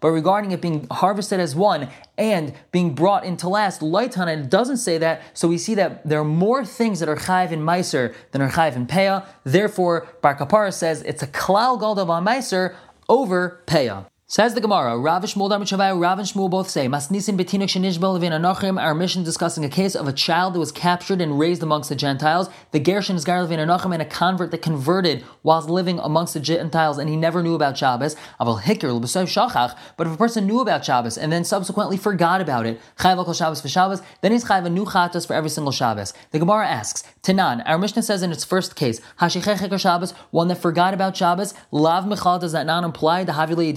But 0.00 0.10
regarding 0.10 0.50
it 0.50 0.60
being 0.60 0.86
harvested 0.90 1.40
as 1.40 1.54
one 1.54 1.88
and 2.18 2.54
being 2.72 2.94
brought 2.94 3.24
into 3.24 3.48
last, 3.48 3.80
Laitana, 3.80 4.36
it 4.38 4.50
doesn't 4.50 4.78
say 4.78 4.98
that. 4.98 5.22
So 5.32 5.48
we 5.48 5.58
see 5.58 5.74
that 5.76 6.06
there 6.08 6.20
are 6.20 6.24
more 6.24 6.64
things 6.64 7.00
that 7.00 7.08
are 7.08 7.16
chayv 7.16 7.52
in 7.52 7.60
meiser 7.60 8.14
than 8.32 8.42
are 8.42 8.50
chayv 8.50 8.76
in 8.76 8.86
peah. 8.86 9.26
Therefore, 9.44 10.08
Bar 10.20 10.36
Kapara 10.36 10.72
says 10.72 11.02
it's 11.02 11.22
a 11.22 11.28
klal 11.28 11.80
galdav 11.80 12.08
on 12.08 12.24
meiser 12.24 12.74
over 13.08 13.62
peah. 13.66 14.06
Says 14.34 14.52
the 14.52 14.60
Gemara, 14.60 14.98
Rav 14.98 15.22
Shmuel 15.22 15.48
Dar 15.48 15.96
Rav 15.96 16.18
and 16.18 16.26
Shmuel 16.26 16.50
both 16.50 16.68
say, 16.68 16.88
Masnisin 16.88 17.38
betinuk 17.38 17.68
shenishbel 17.68 18.14
levin 18.14 18.32
anochim, 18.32 18.82
our 18.82 18.92
mission 18.92 19.22
discussing 19.22 19.64
a 19.64 19.68
case 19.68 19.94
of 19.94 20.08
a 20.08 20.12
child 20.12 20.54
that 20.54 20.58
was 20.58 20.72
captured 20.72 21.20
and 21.20 21.38
raised 21.38 21.62
amongst 21.62 21.88
the 21.88 21.94
Gentiles. 21.94 22.50
The 22.72 22.80
Gershon 22.80 23.14
is 23.14 23.28
levin 23.28 23.60
anochim, 23.60 23.92
and 23.92 24.02
a 24.02 24.04
convert 24.04 24.50
that 24.50 24.60
converted 24.60 25.22
whilst 25.44 25.68
living 25.68 26.00
amongst 26.00 26.34
the 26.34 26.40
Gentiles, 26.40 26.98
and 26.98 27.08
he 27.08 27.14
never 27.14 27.44
knew 27.44 27.54
about 27.54 27.78
Shabbos. 27.78 28.16
Aval 28.40 28.56
l'b'soy 28.56 29.22
shachach, 29.24 29.78
but 29.96 30.08
if 30.08 30.14
a 30.14 30.16
person 30.16 30.48
knew 30.48 30.58
about 30.58 30.84
Shabbos 30.84 31.16
and 31.16 31.30
then 31.30 31.44
subsequently 31.44 31.96
forgot 31.96 32.40
about 32.40 32.66
it, 32.66 32.80
chayv 32.98 33.24
kol 33.24 33.34
Shabbos 33.34 34.02
then 34.20 34.32
he's 34.32 34.46
chayv 34.46 34.66
a 34.66 34.68
new 34.68 34.84
chatos 34.84 35.28
for 35.28 35.34
every 35.34 35.48
single 35.48 35.70
Shabbos. 35.70 36.12
The 36.32 36.40
Gemara 36.40 36.66
asks, 36.66 37.04
Tanan, 37.22 37.62
our 37.66 37.78
Mishnah 37.78 38.02
says 38.02 38.24
in 38.24 38.32
its 38.32 38.44
first 38.44 38.74
case, 38.74 39.00
Hashichech 39.20 39.78
Shabbos, 39.78 40.10
one 40.32 40.48
that 40.48 40.56
forgot 40.56 40.92
about 40.92 41.16
Shabbos, 41.16 41.54
lav 41.70 42.08
michal, 42.08 42.40
does 42.40 42.50
that 42.50 42.66
not 42.66 42.82
imply 42.82 43.22
the 43.22 43.30
havile 43.30 43.72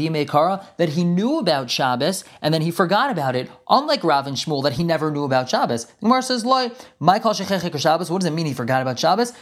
yedim 0.47 0.63
that 0.77 0.89
he 0.89 1.03
knew 1.03 1.39
about 1.39 1.69
Shabbos 1.69 2.23
and 2.41 2.53
then 2.53 2.61
he 2.61 2.71
forgot 2.71 3.11
about 3.11 3.35
it, 3.35 3.49
unlike 3.69 4.03
Rav 4.03 4.27
and 4.27 4.37
Shmuel 4.37 4.63
that 4.63 4.73
he 4.73 4.83
never 4.83 5.11
knew 5.11 5.23
about 5.23 5.49
Shabbos. 5.49 5.85
The 5.85 5.93
Gemara 6.01 6.21
says, 6.21 6.45
"Loy, 6.45 6.71
my 6.99 7.19
kol 7.19 7.33
Shabbos." 7.33 8.09
What 8.11 8.21
does 8.21 8.25
it 8.25 8.33
mean 8.33 8.45
he 8.45 8.53
forgot 8.53 8.81
about 8.81 8.99
Shabbos? 8.99 9.33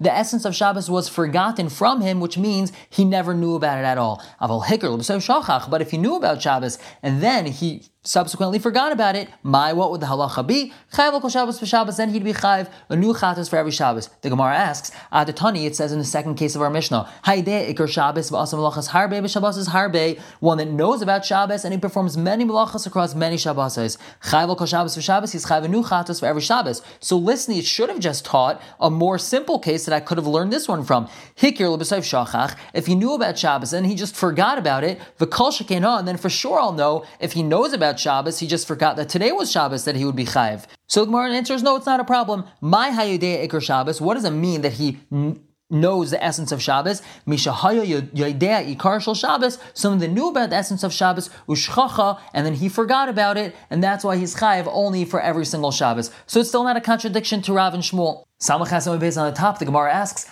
The 0.00 0.12
essence 0.12 0.44
of 0.44 0.54
Shabbos 0.54 0.90
was 0.90 1.08
forgotten 1.08 1.68
from 1.68 2.00
him, 2.00 2.20
which 2.20 2.38
means 2.38 2.72
he 2.88 3.04
never 3.04 3.34
knew 3.34 3.54
about 3.54 3.78
it 3.78 3.84
at 3.84 3.98
all. 3.98 4.22
But 4.40 5.80
if 5.82 5.90
he 5.90 5.98
knew 5.98 6.16
about 6.16 6.40
Shabbos 6.42 6.78
and 7.02 7.22
then 7.22 7.46
he 7.46 7.82
subsequently 8.06 8.58
forgot 8.58 8.92
about 8.92 9.16
it, 9.16 9.28
my 9.42 9.72
what 9.72 9.90
would 9.90 10.00
the 10.00 10.06
halacha 10.06 10.46
be? 10.46 10.72
Chayv 10.92 11.20
kol 11.20 11.28
Shabbos 11.28 11.58
for 11.58 11.92
then 11.92 12.10
he'd 12.10 12.24
be 12.24 12.32
chayv 12.32 12.70
a 12.88 12.96
new 12.96 13.12
chatas 13.12 13.50
for 13.50 13.56
every 13.56 13.72
Shabbos. 13.72 14.08
The 14.22 14.30
Gemara 14.30 14.54
asks, 14.54 14.92
Adatani, 15.12 15.66
it 15.66 15.74
says 15.74 15.92
in 15.92 15.98
the 15.98 16.04
second 16.04 16.36
case 16.36 16.54
of 16.54 16.62
our 16.62 16.70
Mishnah, 16.70 17.10
Haideh 17.24 17.74
ikar 17.74 17.88
Shabbos 17.88 18.30
v'asam 18.30 18.54
malachas 18.54 18.90
harbe 18.90 19.24
is 19.24 19.68
harbe, 19.68 20.20
one 20.40 20.58
that 20.58 20.68
knows 20.68 21.02
about 21.02 21.24
Shabbos 21.24 21.64
and 21.64 21.74
he 21.74 21.80
performs 21.80 22.16
many 22.16 22.44
malachas 22.44 22.86
across 22.86 23.14
many 23.14 23.36
Shabbos. 23.36 23.98
Kol 24.22 24.66
Shabbos 24.66 24.94
he's 24.94 25.46
chayv 25.46 25.64
a 25.64 25.68
new 25.68 25.82
chatas 25.82 26.20
for 26.20 26.26
every 26.26 26.42
Shabbos. 26.42 26.82
So 27.00 27.16
listening, 27.16 27.58
it 27.58 27.64
should 27.64 27.88
have 27.88 27.98
just 27.98 28.24
taught 28.24 28.62
a 28.80 28.90
more 28.90 29.18
simple 29.18 29.58
case 29.58 29.84
that 29.84 29.94
I 29.94 30.00
could 30.00 30.18
have 30.18 30.26
learned 30.26 30.52
this 30.52 30.68
one 30.68 30.84
from. 30.84 31.08
Hikir 31.36 31.76
shachach, 31.76 32.56
if 32.72 32.86
he 32.86 32.94
knew 32.94 33.14
about 33.14 33.36
Shabbos 33.36 33.72
and 33.72 33.86
he 33.86 33.94
just 33.94 34.14
forgot 34.14 34.58
about 34.58 34.84
it, 34.84 35.00
v'kol 35.18 35.50
shekena, 35.50 35.98
and 35.98 36.06
then 36.06 36.16
for 36.16 36.30
sure 36.30 36.60
I'll 36.60 36.72
know 36.72 37.04
if 37.18 37.32
he 37.32 37.42
knows 37.42 37.72
about 37.72 37.95
about 37.96 38.00
Shabbos, 38.00 38.38
he 38.38 38.46
just 38.46 38.66
forgot 38.66 38.96
that 38.96 39.08
today 39.08 39.32
was 39.32 39.50
Shabbos 39.50 39.84
that 39.84 39.96
he 39.96 40.04
would 40.04 40.16
be 40.16 40.24
chayiv. 40.24 40.66
So 40.86 41.00
the 41.00 41.06
Gemara 41.06 41.32
answers, 41.32 41.62
no, 41.62 41.76
it's 41.76 41.86
not 41.86 42.00
a 42.00 42.04
problem. 42.04 42.44
My 42.60 42.90
hayudei 42.90 43.48
ikr 43.48 43.62
Shabbos. 43.62 44.00
What 44.00 44.14
does 44.14 44.24
it 44.24 44.30
mean 44.30 44.60
that 44.62 44.74
he 44.74 44.98
n- 45.10 45.40
knows 45.70 46.10
the 46.10 46.22
essence 46.22 46.52
of 46.52 46.60
Shabbos? 46.60 47.02
Mishahaya 47.26 47.84
yodea 48.12 48.76
ikar 48.76 49.00
shel 49.00 49.14
Shabbos. 49.14 49.58
Someone 49.74 50.00
that 50.00 50.08
knew 50.08 50.28
about 50.28 50.50
the 50.50 50.56
essence 50.56 50.82
of 50.82 50.92
Shabbos 50.92 51.30
ushchacha, 51.48 52.20
and 52.34 52.44
then 52.44 52.54
he 52.54 52.68
forgot 52.68 53.08
about 53.08 53.36
it, 53.36 53.54
and 53.70 53.82
that's 53.82 54.04
why 54.04 54.16
he's 54.16 54.36
chayiv 54.36 54.68
only 54.70 55.04
for 55.04 55.20
every 55.20 55.46
single 55.46 55.72
Shabbos. 55.72 56.10
So 56.26 56.40
it's 56.40 56.50
still 56.50 56.64
not 56.64 56.76
a 56.76 56.80
contradiction 56.82 57.40
to 57.42 57.52
Rav 57.52 57.72
and 57.74 57.82
Shmuel. 57.82 58.24
Samach 58.38 59.00
based 59.00 59.16
on 59.16 59.30
the 59.30 59.36
top, 59.36 59.58
the 59.58 59.64
Gemara 59.64 59.92
asks, 59.92 60.26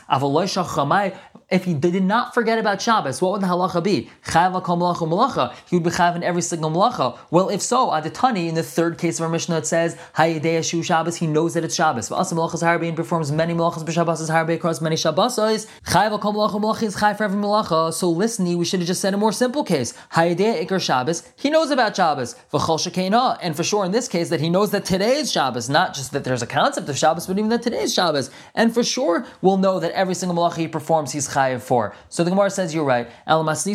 if 1.54 1.64
he 1.64 1.72
did 1.72 2.02
not 2.02 2.34
forget 2.34 2.58
about 2.58 2.82
Shabbos, 2.82 3.22
what 3.22 3.30
would 3.30 3.40
the 3.40 3.46
halacha 3.46 3.80
be? 3.80 4.10
Chayav. 4.26 5.54
He 5.68 5.76
would 5.76 5.84
be 5.84 5.90
chayav 5.90 6.16
in 6.16 6.24
every 6.24 6.42
single 6.42 6.68
malacha. 6.68 7.16
Well, 7.30 7.48
if 7.48 7.62
so, 7.62 7.90
Adatani, 7.90 8.48
in 8.48 8.56
the 8.56 8.64
third 8.64 8.98
case 8.98 9.20
of 9.20 9.24
our 9.24 9.28
Mishnah, 9.28 9.58
it 9.58 9.66
says, 9.66 9.96
Hayadei 10.16 10.68
Shu 10.68 10.82
Shabbos, 10.82 11.14
he 11.16 11.28
knows 11.28 11.54
that 11.54 11.62
it's 11.62 11.76
Shabbos. 11.76 12.08
V'asa 12.08 12.32
malachas 12.32 12.62
harbe 12.64 12.88
and 12.88 12.96
performs 12.96 13.30
many 13.30 13.54
malachas 13.54 13.84
b'Shabbos 13.84 14.28
harbe 14.28 14.54
across 14.54 14.80
many 14.80 14.96
Shabbosos. 14.96 15.68
Chayav 15.86 16.82
is 16.82 16.96
chayav 16.96 17.16
for 17.18 17.24
every 17.24 17.40
malacha. 17.40 17.92
So 17.92 18.10
listen, 18.10 18.58
we 18.58 18.64
should 18.64 18.80
have 18.80 18.88
just 18.88 19.00
said 19.00 19.14
a 19.14 19.16
more 19.16 19.30
simple 19.30 19.62
case. 19.62 19.94
Hayadei 20.12 20.66
Ikar 20.66 20.80
Shabbos, 20.82 21.22
he 21.36 21.50
knows 21.50 21.70
about 21.70 21.94
Shabbos. 21.94 22.34
V'chol 22.52 22.80
shekena, 22.80 23.38
and 23.40 23.54
for 23.54 23.62
sure 23.62 23.84
in 23.84 23.92
this 23.92 24.08
case 24.08 24.28
that 24.30 24.40
he 24.40 24.50
knows 24.50 24.72
that 24.72 24.84
today 24.84 25.18
is 25.18 25.30
Shabbos, 25.30 25.68
not 25.70 25.94
just 25.94 26.10
that 26.10 26.24
there's 26.24 26.42
a 26.42 26.48
concept 26.48 26.88
of 26.88 26.98
Shabbos, 26.98 27.28
but 27.28 27.38
even 27.38 27.50
that 27.50 27.62
today 27.62 27.82
is 27.82 27.94
Shabbos. 27.94 28.30
And 28.56 28.74
for 28.74 28.82
sure, 28.82 29.24
we'll 29.40 29.58
know 29.58 29.78
that 29.78 29.92
every 29.92 30.16
single 30.16 30.36
malacha 30.36 30.56
he 30.56 30.66
performs, 30.66 31.12
he's 31.12 31.28
for. 31.62 31.94
So 32.08 32.24
the 32.24 32.30
Gemara 32.30 32.50
says, 32.50 32.74
you're 32.74 32.84
right. 32.84 33.08
Our 33.26 33.44
Mishnah 33.44 33.72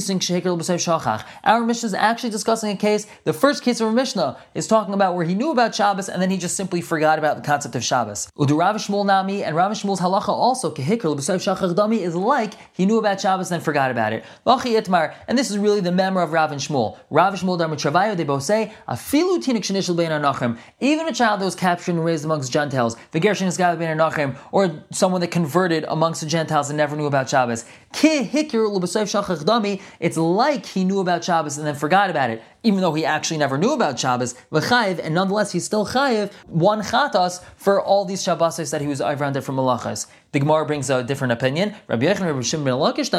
is 1.87 1.93
actually 1.93 2.29
discussing 2.29 2.71
a 2.71 2.75
case. 2.75 3.07
The 3.23 3.33
first 3.33 3.63
case 3.63 3.79
of 3.79 3.87
our 3.87 3.93
Mishnah 3.93 4.37
is 4.53 4.67
talking 4.67 4.93
about 4.93 5.15
where 5.15 5.25
he 5.25 5.35
knew 5.35 5.51
about 5.51 5.73
Shabbos 5.75 6.09
and 6.09 6.21
then 6.21 6.29
he 6.29 6.37
just 6.37 6.55
simply 6.55 6.81
forgot 6.81 7.19
about 7.19 7.35
the 7.35 7.41
concept 7.41 7.75
of 7.75 7.83
Shabbos. 7.83 8.29
Udu 8.37 8.57
Rav 8.57 8.89
Nami 8.89 9.43
and 9.43 9.55
Rav 9.55 9.71
Shmuel's 9.71 9.99
halacha 9.99 10.29
also 10.29 10.71
dami 10.71 11.99
is 11.99 12.15
like 12.15 12.53
he 12.73 12.85
knew 12.85 12.97
about 12.97 13.19
Shabbos 13.19 13.51
and 13.51 13.59
then 13.59 13.65
forgot 13.65 13.91
about 13.91 14.13
it. 14.13 14.23
And 14.45 15.37
this 15.37 15.49
is 15.51 15.57
really 15.57 15.81
the 15.81 15.91
memory 15.91 16.23
of 16.23 16.31
Rav 16.31 16.51
and 16.51 16.61
Shmuel. 16.61 16.97
Rav 17.09 17.33
Shmuel 17.33 17.59
Darmachavayo, 17.59 18.15
they 18.15 18.23
both 18.23 18.43
say, 18.43 18.73
Afilu 18.87 19.43
tinik 19.43 19.63
shenishal 19.63 19.95
bein. 19.95 20.57
Even 20.79 21.07
a 21.07 21.13
child 21.13 21.41
that 21.41 21.45
was 21.45 21.55
captured 21.55 21.95
and 21.95 22.05
raised 22.05 22.25
amongst 22.25 22.51
Gentiles, 22.51 22.95
the 23.11 23.19
Gershon 23.19 23.49
bein 23.77 23.99
or 24.51 24.83
someone 24.91 25.21
that 25.21 25.31
converted 25.31 25.85
amongst 25.87 26.21
the 26.21 26.27
Gentiles 26.27 26.69
and 26.69 26.77
never 26.77 26.95
knew 26.95 27.05
about 27.05 27.29
Shabbos. 27.29 27.48
It's 29.99 30.17
like 30.17 30.65
he 30.65 30.83
knew 30.83 30.99
about 30.99 31.23
Shabbos 31.23 31.57
and 31.57 31.67
then 31.67 31.75
forgot 31.75 32.09
about 32.09 32.29
it 32.29 32.41
even 32.63 32.81
though 32.81 32.93
he 32.93 33.05
actually 33.05 33.37
never 33.37 33.57
knew 33.57 33.73
about 33.73 33.99
Shabbos, 33.99 34.35
and 34.51 35.15
nonetheless 35.15 35.51
he's 35.51 35.63
still 35.63 35.85
chayiv 35.85 36.31
one 36.47 36.81
chatas 36.81 37.41
for 37.55 37.81
all 37.81 38.05
these 38.05 38.21
Shabbosos 38.23 38.71
that 38.71 38.81
he 38.81 38.87
was 38.87 39.01
on 39.23 39.33
different 39.33 39.59
malachas. 39.59 40.07
The 40.31 40.39
Gemara 40.39 40.65
brings 40.65 40.89
a 40.89 41.03
different 41.03 41.33
opinion. 41.33 41.73
Rabbi 41.87 42.05
Yechon 42.05 42.21
Rabbi 42.21 42.41
Shimon 42.41 42.65
ben 42.65 42.73
Lakish, 42.75 43.09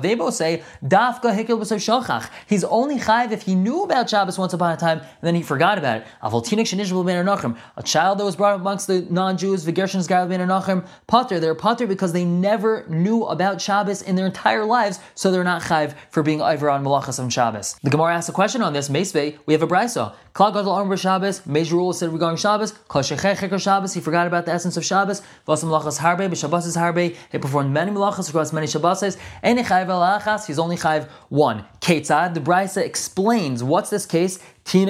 they 0.00 0.14
both 0.14 0.34
say, 0.34 0.62
Dafka 0.82 1.34
hikil 1.34 1.60
b'sav 1.60 1.76
shachach. 1.76 2.30
He's 2.46 2.64
only 2.64 2.98
chayiv 2.98 3.32
if 3.32 3.42
he 3.42 3.54
knew 3.54 3.82
about 3.82 4.08
Shabbos 4.08 4.38
once 4.38 4.54
upon 4.54 4.72
a 4.72 4.76
time 4.76 4.98
and 4.98 5.08
then 5.20 5.34
he 5.34 5.42
forgot 5.42 5.76
about 5.76 5.98
it. 5.98 6.06
Avoltinik 6.22 6.62
shenishbul 6.62 7.04
ben 7.04 7.24
Anachim. 7.24 7.56
A 7.76 7.82
child 7.82 8.18
that 8.18 8.24
was 8.24 8.36
brought 8.36 8.54
up 8.54 8.60
amongst 8.60 8.86
the 8.86 9.02
non-Jews, 9.10 9.64
v'gershin 9.64 10.06
zgar 10.06 10.28
ben 10.28 10.40
Anachim, 10.40 10.86
pater. 11.06 11.38
They're 11.38 11.54
pater 11.54 11.86
because 11.86 12.12
they 12.12 12.24
never 12.24 12.86
knew 12.88 13.24
about 13.24 13.60
Shabbos 13.60 14.00
in 14.00 14.16
their 14.16 14.26
entire 14.26 14.64
lives, 14.64 15.00
so 15.14 15.30
they're 15.30 15.44
not 15.44 15.62
chayiv 15.62 15.94
for 16.10 16.22
being 16.22 16.40
over 16.40 16.70
on 16.70 16.82
malachas 16.82 17.18
on 17.22 17.28
Shabbos. 17.28 17.76
The 17.82 17.90
Gemara 17.90 18.14
asks 18.14 18.30
a 18.30 18.32
question 18.32 18.62
on 18.62 18.72
this. 18.72 18.88
Meisvei, 18.88 19.38
we 19.44 19.52
have 19.52 19.62
a 19.62 19.66
brisa. 19.66 20.14
Klal 20.34 20.52
gadol 20.52 20.72
arm 20.72 20.96
Shabbos. 20.96 21.46
Major 21.46 21.76
rule 21.76 21.92
said 21.92 22.10
regarding 22.10 22.38
Shabbos. 22.38 22.72
Klal 22.88 23.02
shechech 23.16 23.60
Shabbos. 23.60 23.92
He 23.92 24.00
forgot 24.00 24.26
about 24.26 24.46
the 24.46 24.52
essence 24.52 24.76
of 24.76 24.84
Shabbos. 24.84 25.20
V'asam 25.46 25.64
malachas 25.64 25.98
harbe 25.98 26.28
b'Shabbos 26.28 26.53
is 26.58 26.76
harbe. 26.76 27.16
He 27.30 27.38
performed 27.38 27.72
many 27.72 27.90
malachas 27.90 28.28
across 28.28 28.52
many 28.52 28.66
Shabbos. 28.66 29.16
And 29.42 29.58
chayv 29.58 29.86
alachas. 29.86 30.46
He's 30.46 30.58
only 30.58 30.76
chayv 30.76 31.08
one. 31.28 31.64
Ketzad. 31.80 32.34
The 32.34 32.40
brisa 32.40 32.82
explains 32.82 33.62
what's 33.62 33.90
this 33.90 34.06
case. 34.06 34.38
These 34.72 34.86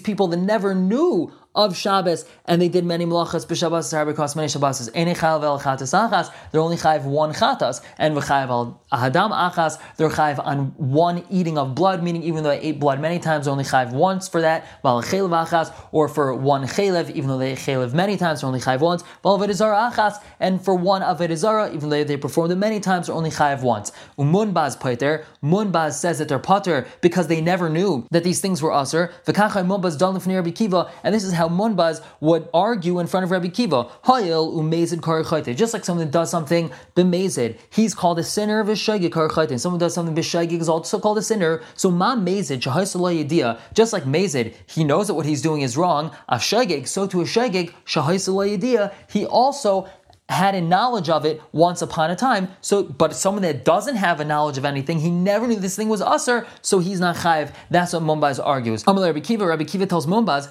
people 0.00 0.28
that 0.28 0.36
never 0.36 0.74
knew 0.74 1.32
of 1.58 1.76
Shabbos, 1.76 2.24
and 2.44 2.62
they 2.62 2.68
did 2.68 2.84
many 2.84 3.04
malachas 3.04 3.44
b'Shabbos 3.44 3.92
harbe 3.92 4.10
across 4.10 4.36
many 4.36 4.48
Shabbos. 4.48 4.88
Ene 4.94 5.14
chayv 5.14 5.42
el 5.42 5.58
chatas 5.58 5.92
achas. 5.92 6.32
They're 6.52 6.60
only 6.60 6.76
chayv 6.76 7.02
one 7.02 7.34
chatas, 7.34 7.82
and 7.98 8.16
v'chayv 8.16 8.48
al 8.48 8.80
ahadam 8.92 9.32
achas. 9.32 9.80
They're 9.96 10.08
chayv 10.08 10.38
on 10.46 10.72
one 10.76 11.24
eating 11.28 11.58
of 11.58 11.74
blood, 11.74 12.02
meaning 12.02 12.22
even 12.22 12.44
though 12.44 12.50
they 12.50 12.60
ate 12.60 12.78
blood 12.78 13.00
many 13.00 13.18
times, 13.18 13.48
only 13.48 13.64
chayv 13.64 13.92
once 13.92 14.28
for 14.28 14.40
that. 14.40 14.66
Val 14.84 15.02
chaylev 15.02 15.46
achas, 15.46 15.74
or 15.90 16.08
for 16.08 16.32
one 16.32 16.62
chaylev, 16.62 17.10
even 17.10 17.28
though 17.28 17.38
they 17.38 17.54
chaylev 17.54 17.92
many 17.92 18.16
times, 18.16 18.40
they're 18.40 18.48
only 18.48 18.60
chayv 18.60 18.78
once. 18.78 19.02
Val 19.24 19.36
avedizara 19.36 19.90
achas, 19.90 20.22
and 20.38 20.64
for 20.64 20.76
one 20.76 21.02
avedizara, 21.02 21.74
even 21.74 21.88
though 21.88 22.04
they 22.04 22.16
performed 22.16 22.52
it 22.52 22.56
many 22.56 22.78
times, 22.78 23.10
only 23.10 23.30
chayv 23.30 23.62
once. 23.62 23.90
Umunbaz 24.16 24.78
paiter. 24.78 25.24
Munbaz 25.42 25.94
says 25.94 26.18
that 26.18 26.28
they're 26.28 26.38
pater 26.38 26.86
because 27.00 27.26
they 27.26 27.40
never 27.40 27.68
knew 27.68 28.06
that 28.12 28.22
these 28.22 28.40
things 28.40 28.62
were 28.62 28.72
usher. 28.72 29.12
V'kachai 29.26 29.66
munbaz 29.66 29.98
dal 29.98 30.18
kiva, 30.52 30.90
and 31.02 31.12
this 31.12 31.24
is 31.24 31.32
how 31.32 31.47
Munbaz 31.48 32.02
would 32.20 32.48
argue 32.54 32.98
in 32.98 33.06
front 33.06 33.24
of 33.24 33.30
Rabbi 33.30 33.48
Kiva, 33.48 33.84
Hayil 34.04 34.54
umezid 34.54 35.00
karachayte. 35.00 35.54
Just 35.56 35.72
like 35.72 35.84
someone 35.84 36.10
does 36.10 36.30
something 36.30 36.70
b'mezid, 36.94 37.58
he's 37.70 37.94
called 37.94 38.18
a 38.18 38.24
sinner 38.24 38.60
of 38.60 38.68
v'shagig 38.68 39.10
karachayte. 39.10 39.50
And 39.50 39.60
someone 39.60 39.78
does 39.78 39.94
something 39.94 40.14
b'shagig 40.14 40.60
is 40.60 40.68
also 40.68 40.98
called 40.98 41.18
a 41.18 41.22
sinner. 41.22 41.62
So 41.74 41.90
ma 41.90 42.16
mezid 42.16 42.60
shahaisalayidiyah, 42.60 43.58
just 43.74 43.92
like 43.92 44.04
mezid, 44.04 44.54
he 44.66 44.84
knows 44.84 45.06
that 45.08 45.14
what 45.14 45.26
he's 45.26 45.42
doing 45.42 45.62
is 45.62 45.76
wrong. 45.76 46.14
Ashagig, 46.30 46.86
so 46.88 47.06
to 47.06 47.20
a 47.20 47.24
shagig 47.24 47.72
shahaisalayidiyah, 47.86 48.92
he 49.10 49.26
also 49.26 49.88
had 50.28 50.54
a 50.54 50.60
knowledge 50.60 51.08
of 51.08 51.24
it 51.24 51.40
once 51.52 51.80
upon 51.80 52.10
a 52.10 52.16
time. 52.16 52.48
So, 52.60 52.82
but 52.82 53.14
someone 53.14 53.42
that 53.42 53.64
doesn't 53.64 53.96
have 53.96 54.20
a 54.20 54.24
knowledge 54.24 54.58
of 54.58 54.64
anything, 54.64 55.00
he 55.00 55.10
never 55.10 55.46
knew 55.46 55.56
this 55.56 55.76
thing 55.76 55.88
was 55.88 56.02
usher, 56.02 56.46
so 56.60 56.78
he's 56.80 57.00
not 57.00 57.16
chayiv. 57.16 57.54
That's 57.70 57.92
what 57.92 58.02
Mumbaz 58.02 58.44
argues. 58.44 58.84
Rabbi 58.86 59.20
Kiva, 59.20 59.46
Rabbi 59.46 59.64
Kiva 59.64 59.86
tells 59.86 60.06
Mumbaz, 60.06 60.50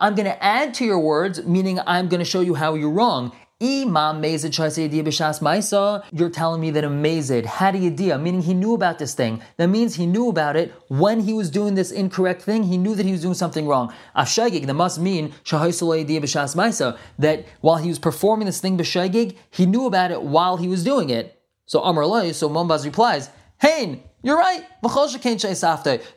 I'm 0.00 0.14
going 0.14 0.24
to 0.24 0.44
add 0.44 0.74
to 0.74 0.84
your 0.84 0.98
words, 0.98 1.44
meaning 1.44 1.78
I'm 1.86 2.08
going 2.08 2.18
to 2.18 2.24
show 2.24 2.40
you 2.40 2.54
how 2.54 2.74
you're 2.74 2.90
wrong. 2.90 3.32
Imam 3.62 4.20
Mezid 4.20 4.50
B'Shas 4.50 5.40
Maisa, 5.40 6.02
you're 6.10 6.30
telling 6.30 6.60
me 6.60 6.72
that 6.72 6.82
a 6.82 6.88
Mezid 6.88 7.46
had 7.46 7.76
a 7.76 7.78
idea, 7.78 8.18
meaning 8.18 8.42
he 8.42 8.54
knew 8.54 8.74
about 8.74 8.98
this 8.98 9.14
thing. 9.14 9.40
That 9.56 9.68
means 9.68 9.94
he 9.94 10.04
knew 10.04 10.28
about 10.28 10.56
it 10.56 10.74
when 10.88 11.20
he 11.20 11.32
was 11.32 11.48
doing 11.48 11.76
this 11.76 11.92
incorrect 11.92 12.42
thing. 12.42 12.64
He 12.64 12.76
knew 12.76 12.96
that 12.96 13.06
he 13.06 13.12
was 13.12 13.22
doing 13.22 13.34
something 13.34 13.68
wrong. 13.68 13.94
Afshagig, 14.16 14.66
that 14.66 14.74
must 14.74 14.98
mean 14.98 15.32
B'Shas 15.44 16.56
Maisa, 16.56 16.98
that 17.20 17.46
while 17.60 17.76
he 17.76 17.88
was 17.88 18.00
performing 18.00 18.46
this 18.46 18.60
thing 18.60 18.76
B'Shagig, 18.76 19.36
he 19.50 19.64
knew 19.64 19.86
about 19.86 20.10
it 20.10 20.22
while 20.22 20.56
he 20.56 20.66
was 20.66 20.82
doing 20.82 21.10
it. 21.10 21.40
So 21.66 21.82
Amr 21.82 22.32
so 22.32 22.48
Mumbaz 22.48 22.84
replies, 22.84 23.30
Hein, 23.60 24.02
you're 24.22 24.38
right. 24.38 24.64